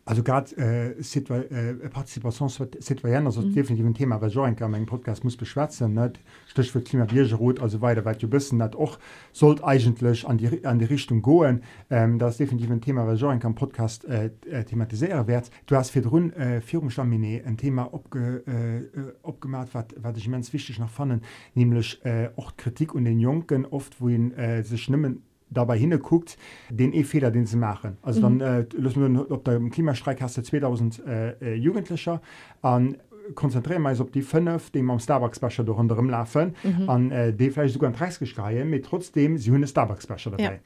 [0.09, 3.55] Also grad äh, äh, Partizipationscitoyen mhm.
[3.55, 6.13] definitiv ein Thema weil ein eng Podcast muss beschwätzen
[6.47, 9.01] Stich für Klimabiergerot also weiter weil du bist dat auch
[9.33, 13.41] sollt eigentlich an die an die Richtung goen ähm, das definitiv ein Thema weil ein
[13.41, 18.45] kann Podcast äh, äh, thematiseieren wert du hast für run äh, Führungsstammine ein Thema opge,
[18.47, 21.23] äh, opgemacht wat wat ich mens wichtig nach fannen
[21.55, 26.37] nämlich äh, auch Kritik und den Junen oft wohin äh, sich nimmen dabei hinguckt
[26.71, 28.39] den E-Fehler den sie machen also mhm.
[28.39, 32.21] dann äh, ob der Klimastreik hast du 2000 äh, Jugendlicher
[32.63, 32.97] an
[33.35, 36.89] konzentrieren meist ob die fünf dem am Starbucksbecher durch unterm laufen mhm.
[36.89, 40.61] an äh, die vielleicht sogar preisgeschrei mit trotzdem sie hun Starbucksbecher dabei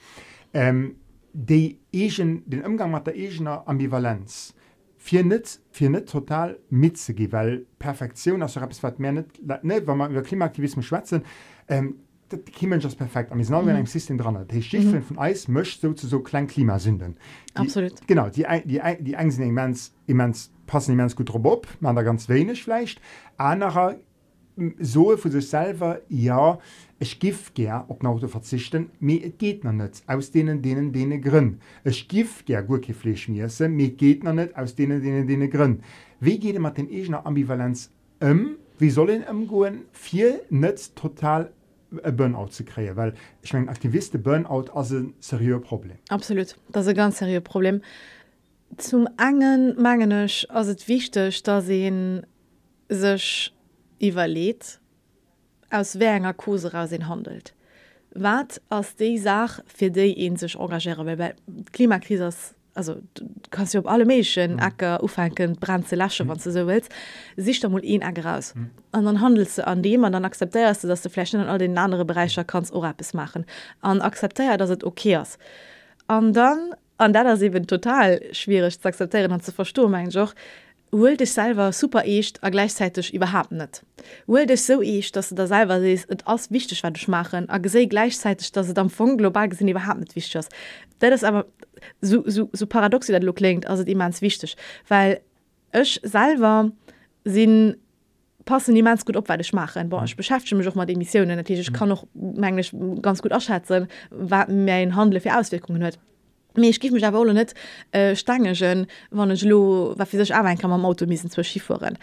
[0.53, 0.61] ja.
[0.69, 0.97] ähm,
[1.33, 4.55] die Asian, den Umgang mit der Asianer Ambivalenz
[4.97, 8.61] vier nicht vier nicht total mitzugehen weil Perfektion also
[8.99, 11.23] mehr nicht, nicht wenn man über Klimaaktivismus schwätzen
[11.69, 11.97] ähm,
[12.39, 13.69] Kimen just perfekt am mhm.
[13.69, 14.47] eng System dran.
[14.49, 15.03] Die Schichten mhm.
[15.03, 17.17] von Eis mcht so zu so klein Klimasünden.
[17.55, 18.07] Absolut.
[18.07, 22.63] Genau die, die, die engsinn immens, immens passen immens gut op, man da ganz wenig
[22.63, 23.01] fleicht.
[23.37, 23.97] Anderer
[24.79, 26.59] so für sich selber ja
[26.99, 31.61] ich gif ger op Auto verzichten mir geht man net aus denen denen denen grin
[31.85, 35.81] es gif ger gutfleisch mirse mir geht man net aus denen denen denen grin
[36.21, 38.57] wie geht man den ener ambivalenz um?
[38.79, 41.53] wie sollen im goen vier net total
[41.91, 45.99] Burnout zu kree, weil ich mein aktiviste Burnout as ein serieux Problem.
[46.09, 47.83] Absolut, das ein ganz serieux Problem.
[48.77, 52.23] Zum engen mangenisch as het wichtig, da se
[52.91, 53.53] sech
[53.99, 54.81] iwwerlädt
[55.71, 57.55] aus wénger Kose aus hin handelt.
[58.15, 61.35] Wat ass déi Saach fir déi en sech engagéiere
[61.73, 64.59] Klimakrisers also du kannst op alle méchen mhm.
[64.61, 66.91] Acker ufenken brandze lasche wann ze so willst.
[67.37, 68.55] Sich mul een Äcker raus.
[68.55, 68.71] Mhm.
[68.93, 71.59] an dann handelst du an dem an dann akzeptierst du dass du Flächen an all
[71.59, 73.45] den andere Bereicher kannst oder bis machen.
[73.81, 75.39] An akzeptier dass het okayers
[76.07, 80.35] an dann an da das eben total schwierig zu akzeptieren und zu verstohlen mein Joch
[80.93, 83.83] Will dich selber super echt a gleichzeitig überhaupt net.
[84.27, 87.49] Will dich so echt, dass du da selber siehst et aus wichtig was du machen
[87.49, 90.51] a se gleichzeitig, dass du dann von global gesinn überhaupt nicht wichtig ist.
[90.99, 91.47] Dat ist aber
[92.01, 94.57] so, so, so paradox wie dat lo klingt also immers wichtig,
[94.89, 95.21] weil
[95.71, 96.73] ech selber
[97.25, 97.77] sinn
[98.45, 101.37] passen niemands gut op weil ich machen Boah, ich beschäftige mich auch mal die Missionen.
[101.37, 106.01] Natürlich ich kann noch mengglisch ganz gut ausschätzen, wat mir ein Handel für Auswirkungen hört
[106.57, 107.55] Mech gif mech a wolle net
[107.93, 111.99] äh, stangegen wannnech lo wat fi sech awein kann am Auto missen zwer Skiforen.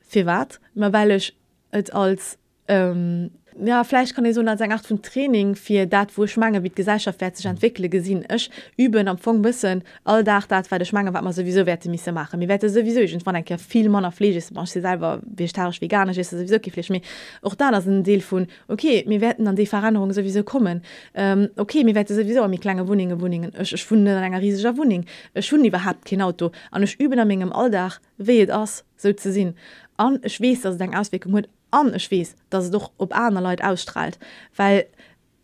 [0.00, 0.60] Fi wat?
[0.74, 1.32] Ma wellch
[1.72, 2.38] et als
[2.68, 3.30] ähm,
[3.64, 7.20] ja vielleicht kann ich so sagen acht von Training für dat wo schmange wie Gesellschaft
[7.20, 11.12] wird sich entwickle gesinn ich üben am Fong bisschen all da dat weil der schmange
[11.14, 12.38] war man sowieso werte mich machen.
[12.38, 16.58] Mir werde sowieso ich von ja viel Mann Fleges man selber vegetarisch veganisch ist sowieso
[16.58, 17.00] geflecht mir
[17.42, 20.82] auch da das ein Deel von okay mir werden an die Veränderung sowieso kommen.
[21.14, 23.52] Ähm, okay mir werde sowieso mir kleine Wohnungen Wohnungen.
[23.60, 25.04] Ich, ich finde einer riesiger Wohnung.
[25.34, 26.50] Ich schon überhaupt kein Auto.
[26.70, 29.54] An ich üben am engem Alldach weet aus so zu sehen.
[29.96, 33.66] An ich schwes as deg Auswirkung huet an schwes dass es doch ob einer Leute
[33.66, 34.18] ausstrahlt.
[34.56, 34.86] Weil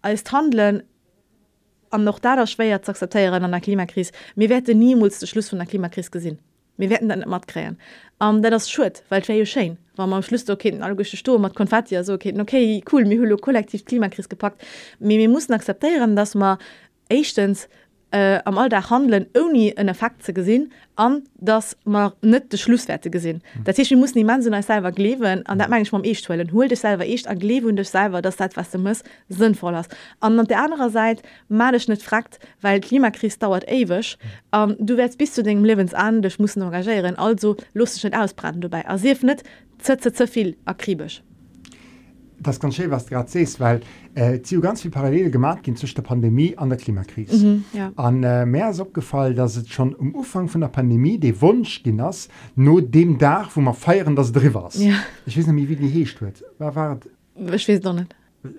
[0.02, 0.82] als handeln
[1.90, 5.48] an noch da der schwer zu akzeptieren an der Klimakrise mir werde niemals den Schluss
[5.48, 6.38] von der Klimakrise gesehen.
[6.76, 7.78] Wir werden dann immer kräen
[8.18, 12.14] um, der das schut weil Sche war man Schluss okay den Sturm hat Konfetti so
[12.14, 14.62] okay okay cool mir kollektiv Klimakrise gepackt.
[14.98, 16.58] Mir wir mussten akzeptieren dass man
[17.08, 17.68] echtens
[18.10, 22.58] äh, am all der handeln oni en effekt ze gesinn an dass man net de
[22.58, 23.42] Schlusswerte gesinn.
[23.54, 23.64] Mhm.
[23.64, 27.26] Dat heißt, muss die man selber glewen an dat manchmal Echtwellen hol dich selber echt
[27.26, 29.94] an glewen dich selber, das dat was du muss sinnvoll hast.
[30.20, 34.18] An an der anderen Seite malch net fragt, weil Klimakris dauert ewech.
[34.52, 34.58] Mhm.
[34.58, 38.62] Um, du wärst bis zu dem Lebens an, dich muss engagieren, also lustig net ausbranden
[38.62, 38.80] dabei.
[38.82, 39.42] Er sif net
[39.78, 41.22] zu viel akribisch.
[42.38, 43.80] Das ganz schön was gerade siehst weil
[44.14, 47.46] äh, ganz viel parallele gemacht gehen zwischen der Pandemie an der Klimakrise.
[47.46, 47.92] Mhm, ja.
[47.96, 51.82] an äh, mehr ist abgefallen dass es schon im Umfang von der Pandemie der Wunsch
[51.82, 54.70] genoss nur dem Dach wo man feiern das drin war.
[54.74, 54.94] Ja.
[55.26, 56.44] ich weiß nicht wie die hecht wird.
[56.58, 56.98] War, war
[57.52, 58.14] ich weiß doch nicht.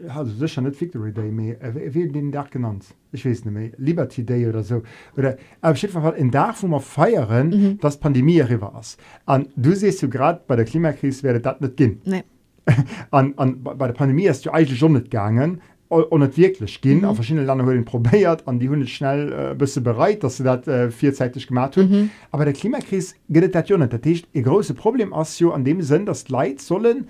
[0.09, 1.61] Also sicher nicht Victory Day mehr.
[1.61, 2.85] Äh, wie den Dach genannt?
[3.11, 3.71] Ich weiß nicht mehr.
[3.77, 4.83] Liberty Day oder so.
[5.15, 7.79] Oder aber ich Fall in Dach wo man feiern mhm.
[7.79, 8.81] das Pandemie war.
[9.25, 12.01] An du siehst du gerade bei der Klimakrise werde das nicht gehen.
[12.05, 12.23] Nee
[13.11, 17.01] an, an, bei der Pandemie ist du eigentlich schon nicht gegangen und nicht wirklich gehen
[17.01, 17.15] mhm.
[17.15, 20.91] verschiedene Länder haben probiert an die Hunde schnell äh, du bereit dass sie das äh,
[20.91, 22.09] vierzeitig gemacht haben mhm.
[22.31, 25.81] aber der Klimakrise geht das ja nicht das ist ein großes Problem ja an dem
[25.81, 27.07] Sinn dass Leute sollen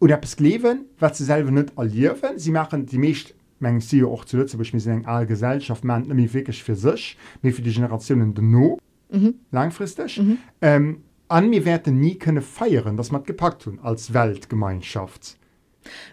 [0.00, 4.24] oder etwas leben was sie selber nicht erleben sie machen die meisten Mengen sie auch
[4.24, 8.34] zu Lützburg wir sind eine Gesellschaft man nämlich wirklich für sich wie für die Generationen
[8.38, 8.78] no
[9.10, 9.34] mhm.
[9.50, 10.38] langfristig mhm.
[10.60, 15.36] Ähm, an mir werden nie könne feieren das man gepackt tun als Weltgemeinschaft.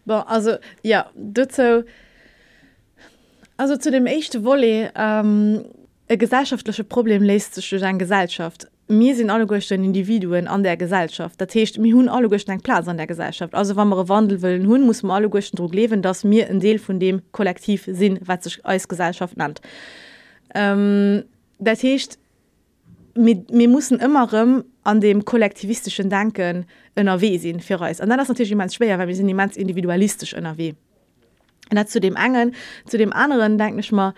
[0.06, 1.84] Bon, also ja dazu,
[3.58, 5.66] also zu dem echte wolle ähm,
[6.08, 8.68] gesellschaftliche problem lässt sich durch ein Gesellschaft.
[8.88, 11.40] Mir sind alle größten Individuen an der Gesellschaft.
[11.40, 13.54] Da tächt mir hun alle größten Platz an der Gesellschaft.
[13.56, 16.60] Also wann man wandel will hun muss man alle größten Druck leben dass mir ein
[16.60, 19.62] Deel von dem kollektiv sind was sich als Gesellschaft nennt.
[20.54, 21.24] Ähm,
[21.60, 22.18] der tächt
[23.16, 26.66] mir muss immer an dem kollektivistischen Denken
[26.96, 30.74] NRW sinn fir an dann das natürlich immens schwer, weil wir sind immens individualistisch NRW
[31.72, 32.54] Und zu dem engen
[32.86, 34.14] zu dem anderen denke ich mal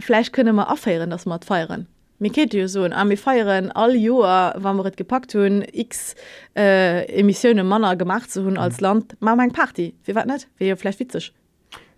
[0.00, 1.88] vielleicht könne man aufhören, dass man feieren
[2.18, 6.14] Miketio so Armee feieren all Joer wann man gepackt hun x
[6.56, 9.16] äh, Emissionioune Manner gemacht zu hunn als Land.
[9.20, 9.94] Ma mein Party.
[10.04, 11.32] Wie wat net wie vielleicht witzig.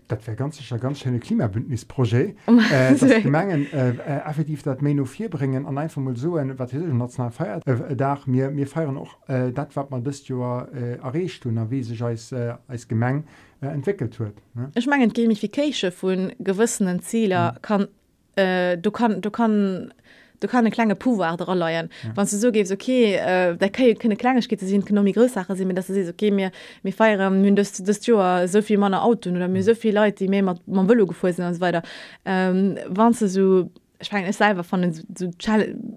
[0.08, 2.38] Dat wär ganz sicher ganz schöne Klimabündnisprojekt
[2.72, 7.32] äh, Mengen äh, äh, effektiv dat Meno 4 bringen an einfach mal so wat national
[7.32, 11.44] feiert äh, da mir mir feiern auch äh, dat wat man das Jahr äh, errecht
[11.46, 13.24] und wie sich als, äh, als Gemeng
[13.60, 14.70] äh, entwickelt wird ne?
[14.74, 17.62] Ich mengen Gamification von gewissenen Ziele mhm.
[17.62, 17.88] kann
[18.36, 19.92] äh, du kann du kann
[20.46, 21.90] du kann kleine Puwer leiien.
[22.02, 22.10] Ja.
[22.14, 25.68] wann du so gest okay äh, der kann keine kleine geht sind genommen Größsache sind
[25.68, 26.50] mir das ist okay mir
[26.82, 27.56] mir feieren mün
[28.02, 31.54] Joer sovi manner Auto oder mir sovi Leute die mé mat man wëlle geffu und
[31.54, 31.82] so weiter.
[32.24, 33.70] Ähm, wann du so
[34.00, 35.30] ich mein, ich selber von den so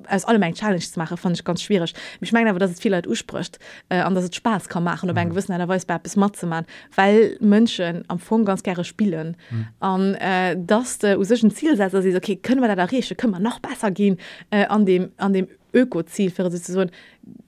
[0.08, 2.80] als alle mein Challenge zu machen fand ich ganz schwierig ich meine aber dass es
[2.80, 5.12] viel Leute uspricht äh, und dass es Spaß kann machen mhm.
[5.12, 5.30] oder mhm.
[5.30, 9.68] gewissen einer Voice bis Matze man weil München am Fond ganz gerne spielen mhm.
[9.80, 13.60] und äh, das der usischen Zielsetzer sie okay können wir da riechen können wir noch
[13.60, 14.18] besser gehen
[14.52, 16.86] äh, an dem an dem Ökoziel für so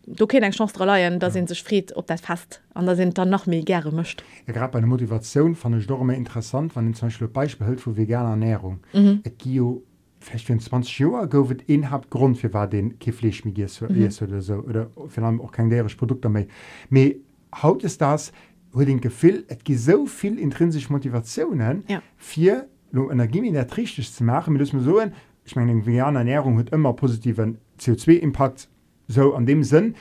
[0.05, 3.17] du kenn eng Chance leiien, da sind sech fried op dat fast an da sind
[3.17, 4.23] dann noch mé gerne mischt.
[4.47, 7.95] Ja, grad bei der Motivation fan Storme interessant, wann den zum Beispiel Beispiel hält vu
[7.95, 8.79] veganer Ernährung.
[8.93, 9.23] Mhm.
[9.37, 9.83] Gio
[10.21, 14.09] 20 Joer goufet inhab Grund fir war den Kiflech mi mhm.
[14.21, 16.47] oder so oder auch kein derisch Produkt méi.
[16.89, 17.15] Me
[17.61, 18.31] haut es das
[18.73, 22.01] hue den Gefil et gi soviel intrinsisch Motivationen ja.
[22.17, 25.01] fir Energie der trichtech zu machen mit so
[25.43, 28.69] ich meine vegan Ernährung huet immer positiven CO2-Impact
[29.07, 29.95] so an dem sinn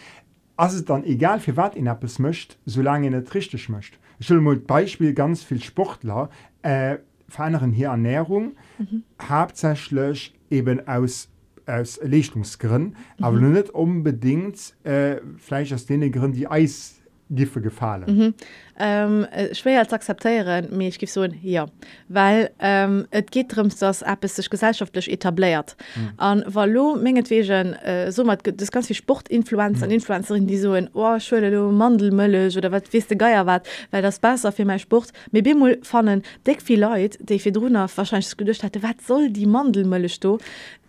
[0.57, 3.99] as es dann egal fir wat in App es mcht, solange net trichtech mcht.
[4.19, 6.29] Ich will mal Beispiel ganz viel Sportler.
[6.61, 6.99] Äh,
[7.31, 9.05] feineren hier Ernährung mhm.
[9.21, 11.29] hauptsächlich eben aus
[11.67, 12.83] aus Lichtungsgrün
[13.19, 13.25] mhm.
[13.25, 17.00] aber nicht unbedingt äh, Fleisch aus denen Gründen die Eis
[17.31, 18.17] Giffe gefallen.
[18.17, 18.35] Mhm.
[18.83, 21.67] Ähm, schwer als akzeptieren mir ich gif so hier
[22.09, 25.77] weil ähm, et geht darum dass App es sich gesellschaftlich etabliert
[26.17, 26.55] an mhm.
[26.55, 29.91] Wallo mengetwegen äh, so mat, das ganz viel Sportinfluenz mhm.
[29.91, 34.65] Influencerin die so in Ohrschule Mandelmëllech oder wat weste geier wat weil das besser für
[34.65, 39.29] mein Sport mir bemol fannen de viel Leute de Fedruna wahrscheinlich gedcht hatte wat soll
[39.29, 40.39] die Mandelmëllech do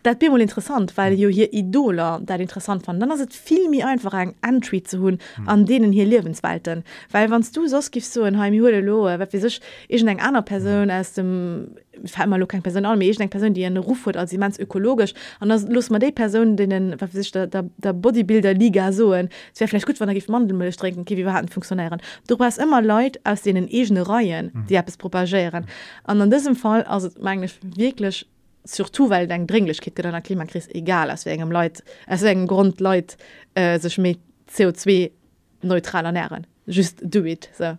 [0.04, 3.02] Dat bin mal interessant, weil jo hier Idoler dat interessant fand.
[3.02, 5.49] Dann ist viel mir einfach ein Entry zu hun mhm.
[5.49, 6.84] an denen hier Lebensswelten.
[7.12, 10.89] Weil wannst du sos gibst so in Heim Loe, wie sich ich eng einer Person
[10.89, 11.76] aus dem
[12.26, 15.68] mal kein Person an ich Person, die einen Ruf hat als mans ökologisch und das
[15.68, 19.14] los man die Person denen sich der, der, der Bodybuilder Liga so
[19.60, 22.02] wäre vielleicht gut, wenn er Mandelmüll strecken wie wir hatten funktionieren.
[22.28, 24.84] Du brauchst immer Leute aus denen egene Reihen, die mhm.
[24.86, 25.66] es propagieren.
[26.08, 28.28] Und in diesem Fall also eigentlich wirklich
[28.64, 33.18] surtout weil deg Dringlichkeit gt der Klimakris egal as engem Leiit as engen Grund Leiit
[33.55, 34.18] äh, sech mé
[34.49, 35.12] CO2
[35.62, 36.47] neutral ernähren.
[36.72, 37.78] Just do it so.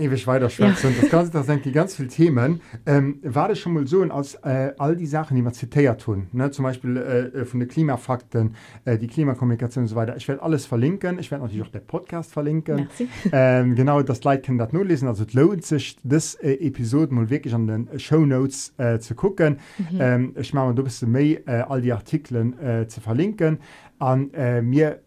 [0.00, 0.68] ewig weiter ja.
[0.70, 4.34] das ganze das sind die ganz viele Themen ähm, war das schon mal so als
[4.36, 6.50] äh, all die Sachen die man zitiert tun ne?
[6.50, 8.54] zum Beispiel äh, von den Klimafakten
[8.84, 11.80] äh, die Klimakommunikation und so weiter ich werde alles verlinken ich werde natürlich auch der
[11.80, 12.88] Podcast verlinken
[13.32, 17.30] ähm, genau das Like kann das nur lesen also lohnt sich das äh, Episode mal
[17.30, 19.98] wirklich an den Show Notes äh, zu gucken mhm.
[20.00, 23.58] ähm, ich mache du bist äh, all die Artikeln äh, zu verlinken
[23.98, 25.00] an äh, mir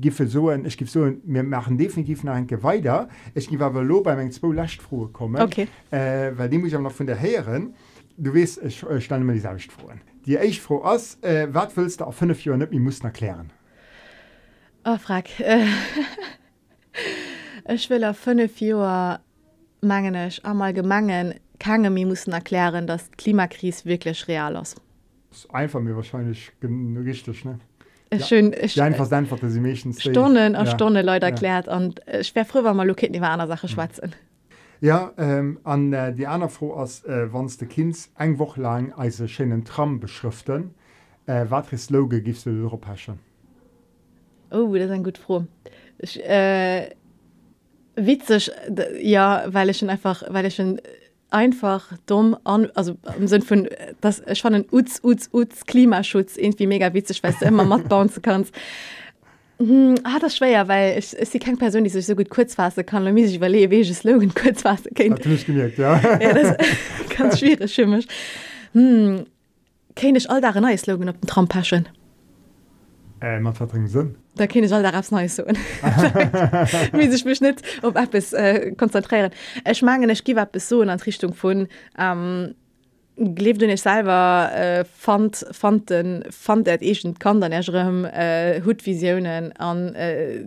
[0.00, 3.08] giffe so ich gif so mir machen definitiv nach enke weiter.
[3.34, 5.40] Ich gi aber lo beim eng zwo lachtfroe kommen.
[5.40, 5.68] Okay.
[5.90, 7.74] äh, weil die muss ich noch von der heren
[8.18, 11.76] du west ich äh, stand immer die selbst frohen die ich froh ass äh, wat
[11.76, 13.50] willst du auf fünf Jahre nicht, ich muss erklären
[14.84, 15.38] oh, frag.
[15.40, 15.66] Äh,
[17.68, 19.20] ich will auf fünf Jahre
[19.80, 21.34] mangen einmal gemangen.
[21.58, 24.80] Kann mir mussten erklären dass Klimakris wirklich real ist.
[25.50, 27.58] Einfach mir wahrscheinlich richtig ne
[28.12, 28.20] ja.
[28.20, 28.54] schön
[29.98, 30.66] Stunden ja.
[30.66, 34.14] Stunde Leute erklärt und äh, schwer früher war mal Loket die einer Sache schwatzen.
[34.80, 38.92] Ja ähm, an äh, die einer froh aus äh, wann de Kinds eng woch lang
[38.92, 40.74] als schönen Tram beschriften.
[41.26, 43.18] Äh, wat Loge gibst du Europaschen
[44.50, 45.44] oh das ist ein gut froh.
[45.98, 46.90] Ich, äh,
[47.96, 48.50] witzig
[49.00, 50.80] ja weil ich schon einfach weil ich schon
[51.30, 53.68] einfach dumm an also im Sinn von
[54.00, 58.10] das schon ein Uz, Uz, Uz Klimaschutz irgendwie mega witzig weil du immer matt bauen
[58.22, 58.54] kannst
[59.58, 62.84] hm, ah, das schwer weil ich ist sie kein Person die sich so gut kurzfasse
[62.84, 63.16] kann.
[63.16, 66.00] Ich überlege welche Slogan kurzfasse gemerkt ja.
[66.20, 66.56] ja, das
[67.16, 68.06] ganz schwierig schimmisch
[68.72, 69.24] hm,
[69.94, 71.88] kenne ich all da neue Slogan auf dem Traumpaschen
[73.20, 74.16] Äh, man verring sinn.
[74.36, 75.42] Da kenne soll daraus ne so
[77.10, 79.32] sech mich net op App es äh, konzentriieren.
[79.64, 81.66] Ech mangen ech giwer be so an Richtung vun
[81.98, 82.54] ähm,
[83.34, 89.94] Gleef dunne selber äh, fand fanden fand et egent kann dann erm äh, Hutvisionioen an
[89.94, 90.44] äh,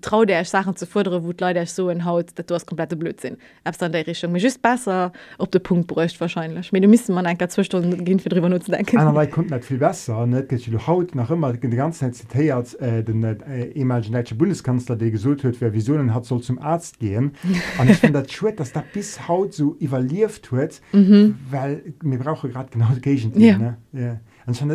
[0.00, 3.36] trau derch Sachen ze fordere, wot leider so en haut, dat du hast komplette Blödsinn.
[3.64, 6.72] Abs an der Richtung mir just besser op de Punkt brächt wahrscheinlich.
[6.72, 9.30] Me du miss man en Zwistunden gin fir drüber nutzen denken.
[9.30, 13.64] Kommt net viel besser net du haut nach immer de ganze zitiert äh, den äh,
[13.74, 17.32] imaginsche Bundeskanzler der gesucht huet, wer Visionen hat soll zum Arzt gehen.
[17.78, 21.36] an ich find dat schwer, dass da bis haut so evaluiert huet, mhm.
[21.50, 23.58] weil mir brauche gerade genau Gegend ja.
[23.58, 23.76] ne?
[23.92, 24.20] ja.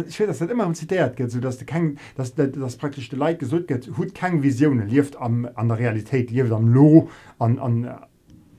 [0.07, 3.19] ich will das immer zitiert geht so dass du kein dass das, das praktisch der
[3.19, 7.09] Lei gesucht geht hut keine Visionen lief am an der Realität lief am Lo
[7.39, 7.95] an, an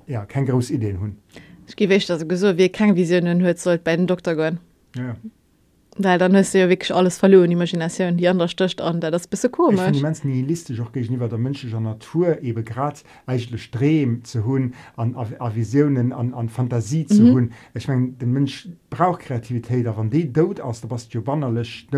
[0.06, 1.16] ja kein groß Ideen hun
[1.66, 4.58] ich weg also so wie keine Visionen hört sollte bei den Doktor gehen
[4.96, 5.16] ja
[5.98, 9.26] weil dann hast du ja wirklich alles verloren Imagination die andere stöcht an der das
[9.26, 9.80] bist komisch.
[10.24, 16.12] nihilistisch auch gegenüber der menschlicher Natur eben grad eigentlich Streben zu hun an, an Visionen
[16.12, 17.32] an, an Fantasie zu mhm.
[17.34, 17.52] hun.
[17.74, 21.88] Ich mein, den Mensch braucht Kreativität davon die dort aus der was bannerlich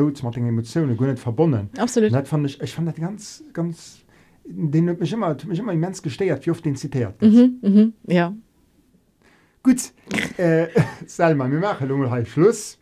[0.48, 1.70] Emotionen nicht verbunden.
[1.78, 2.12] Absolut.
[2.12, 3.98] Das fand ich, ich fand das ganz ganz
[4.44, 8.34] den mich immer mich immer immens gesteiert wie oft den zitiert mhm, mhm, ja.
[9.62, 9.92] Gut
[10.36, 10.66] äh,
[11.06, 11.88] Salma, wir machen
[12.26, 12.78] Schluss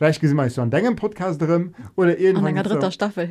[0.00, 2.90] vielleicht gesehen so an deinem Podcast drin oder irgendwann dritter so.
[2.90, 3.28] Staffel.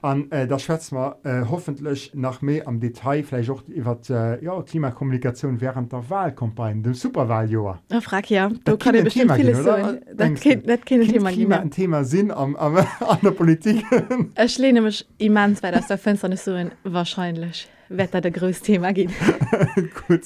[0.00, 4.62] An äh, schätzt mal äh, hoffentlich nach mehr am Detail vielleicht auch über äh, ja,
[4.62, 7.82] Klimakommunikation während der Wahlkampagne dem Superwahljahr.
[7.90, 8.50] Ja, frag ja.
[8.64, 10.00] Du kann Thema, gehen, so ein,
[10.36, 13.84] Thema, Thema ein Thema Sinn am, am, an der Politik.
[14.42, 18.64] Ich lehne mich immens weil das der Fenster nicht so ein wahrscheinlich Wetter der größte
[18.64, 19.10] Thema geht
[20.08, 20.22] gut.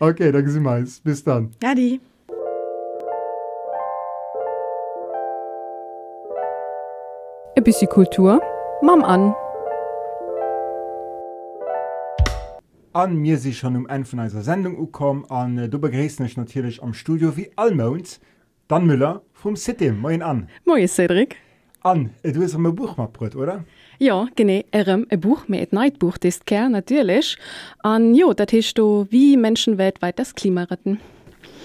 [0.00, 1.52] Okay dann sind wir bis dann.
[1.62, 2.00] Ja die
[7.58, 8.40] E bisi Kultur
[8.82, 9.34] Mam an.
[12.92, 16.36] An mir sich schon um en von einer Sendung ukom an äh, du begräst dich
[16.36, 18.20] natürlich am Studio wie Almond,
[18.68, 20.50] dann Müller vom City Moin an.
[20.66, 21.36] Moin Cedric.
[21.80, 23.64] An, äh, du hast ein Buch mitgebracht, oder?
[23.98, 27.38] Ja, genau, ähm, ein Buch mit einem Neidbuch, das ist klar, natürlich.
[27.82, 31.00] Und ja, das heißt du, wie Menschen weltweit das Klima retten.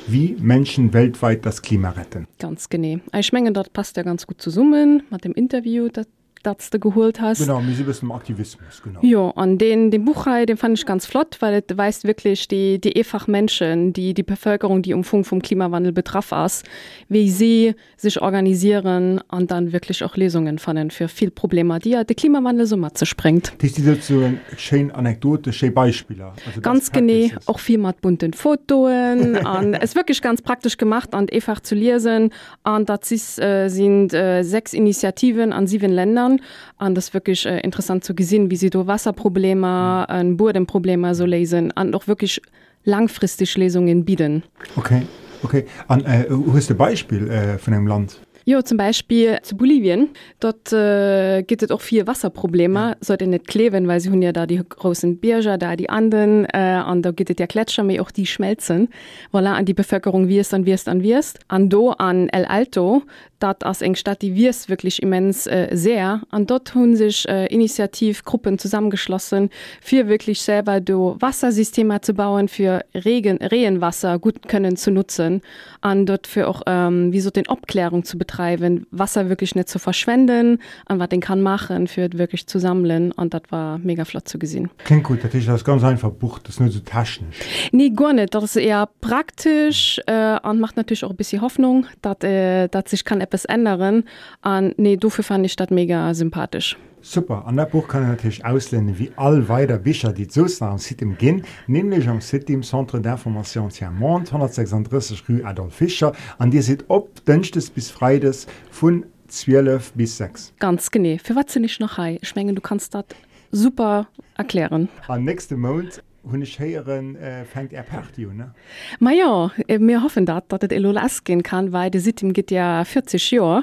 [0.07, 2.27] Wie Menschen weltweit das Klima retten.
[2.39, 2.99] Ganz genau.
[3.17, 6.07] Ich meine, das passt ja ganz gut zusammen mit dem Interview, das
[6.43, 7.39] das du geholt hast.
[7.39, 8.99] Genau, sind im Aktivismus, genau.
[9.01, 12.79] Ja, und den, den Buchreihe, den fand ich ganz flott, weil es weist wirklich die,
[12.79, 16.65] die einfach Menschen, die, die Bevölkerung, die Umfang vom Klimawandel betraf ist,
[17.09, 22.03] wie sie sich organisieren und dann wirklich auch Lösungen finden für viele Probleme, die ja
[22.03, 23.53] der Klimawandel so mal springt.
[23.59, 26.33] Das ist dazu eine schöne Anekdote, schöne Beispiele.
[26.45, 31.13] Also ganz genau, auch viel mit bunten Fotos und es ist wirklich ganz praktisch gemacht
[31.13, 32.31] und einfach zu lesen
[32.63, 36.41] und das ist, äh, sind äh, sechs Initiativen an sieben Ländern Jahren
[36.77, 39.67] an das wirklich äh, interessant zu gesehen wie sie do Wasserprobleme
[40.09, 42.41] an Bodenprobleme so lesen an doch wirklich
[42.83, 44.43] langfristig Lesungen bieten.
[44.75, 45.03] Okay
[45.43, 45.65] okay.
[45.87, 48.19] An äh, hast Beispiel äh, von einem Land?
[48.43, 50.09] Ja, zum Beispiel zu Bolivien.
[50.39, 52.79] Dort äh, gibt es auch vier Wasserprobleme.
[52.79, 52.95] Ja.
[52.99, 56.81] sollte nicht kleben weil sie hun ja da die großen Bierger da die anderen äh,
[56.89, 58.89] und da geht es ja Gletscher mir auch die schmelzen.
[59.31, 61.39] Voilà, an die Bevölkerung es dann wirst an wirst.
[61.49, 63.03] An do an El Alto
[63.41, 66.21] dat as eng Stadt die wirs wirklich immens äh, sehr.
[66.29, 69.49] An dort hun sich äh, Initiativgruppen zusammengeschlossen
[69.81, 75.41] für wirklich selber do Wassersysteme zu bauen für Regen Rehenwasser gut können zu nutzen.
[75.81, 79.79] An dort für auch ähm, wie so den Abklärung zu betreiben Wasser wirklich nicht zu
[79.79, 83.11] verschwenden an was den kann machen für wirklich zu sammeln.
[83.11, 84.69] Und das war mega flott zu gesehen.
[84.85, 87.27] Klingt gut das ist das ganz einfach bucht das nur so taschen
[87.71, 88.33] nee gar nicht.
[88.35, 92.89] Das ist eher praktisch äh, und macht natürlich auch ein bisschen Hoffnung dass äh, dass
[92.91, 94.03] sich kann etwas ändern.
[94.41, 96.77] An nee dafür fand ich das mega sympathisch.
[97.03, 97.47] Super.
[97.47, 101.43] An der Buch kann natürlich ausländen wie all weiter Bücher die zu am City gehen
[101.65, 106.13] nämlich am City im Centre d'information Mont 136 Rue Adolf Fischer.
[106.37, 111.17] An dir sieht ob dünchtes bis Freides von 12 bis 6 ganz genau.
[111.23, 113.05] Für was sind ich noch schmengen du kannst das
[113.51, 114.07] super
[114.37, 114.87] erklären.
[115.07, 118.53] Am nächsten Monat hun ichieren äh, fängt er Party ne?
[118.99, 122.51] Ma ja mir äh, hoffen dat dat et elo lasgin kann weil de Sitim git
[122.51, 123.61] ja 40 Jo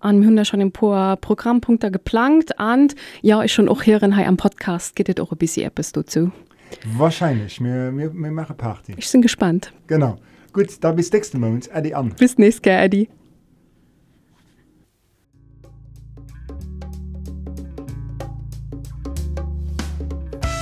[0.00, 2.58] an hun schon im po Programmpunkter geplant.
[2.58, 2.88] An
[3.22, 6.32] ja ich schon och herieren ha am Podcast gehtt auch bis Apps du zu
[6.96, 7.60] wahrscheinlich.
[7.60, 8.94] Mir, mir, mir mache Party.
[8.96, 9.72] Ich bin gespannt.
[9.86, 10.16] Genau.
[10.52, 13.08] Gut da bis nächste Moment Eddie an bis nächste Eddie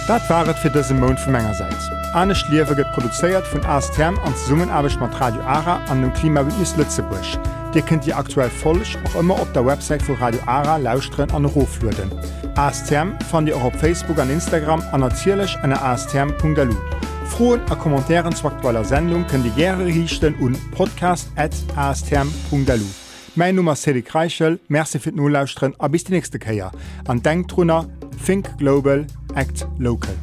[0.09, 1.91] Dat waret fir dëse Mon vu Mengegerseits.
[2.17, 6.77] Anne Schliewe get produzéiert vun As Term an Summenarbeg mat Radio Ara an dem Klimabündnis
[6.79, 7.39] Lützebusch.
[7.75, 11.45] Dir kennt Di aktuell folech och immer op der Website vu Radio Ara lausren an
[11.45, 12.11] Rofluden.
[12.57, 16.75] ASTM fan Di auch op Facebook an Instagram anzierlech an ASTM.lu.
[17.27, 22.87] Froen a Kommentaren zu aktueller Sendung kën Di gre richten un podcast@astm.lu.
[23.35, 26.73] Mein Nummer Sedi Kreichel, Merczifir Nulllausren a bis die nächste Käier.
[27.07, 27.85] An Denktrunner
[28.19, 29.07] Think Global,
[29.37, 30.15] act local.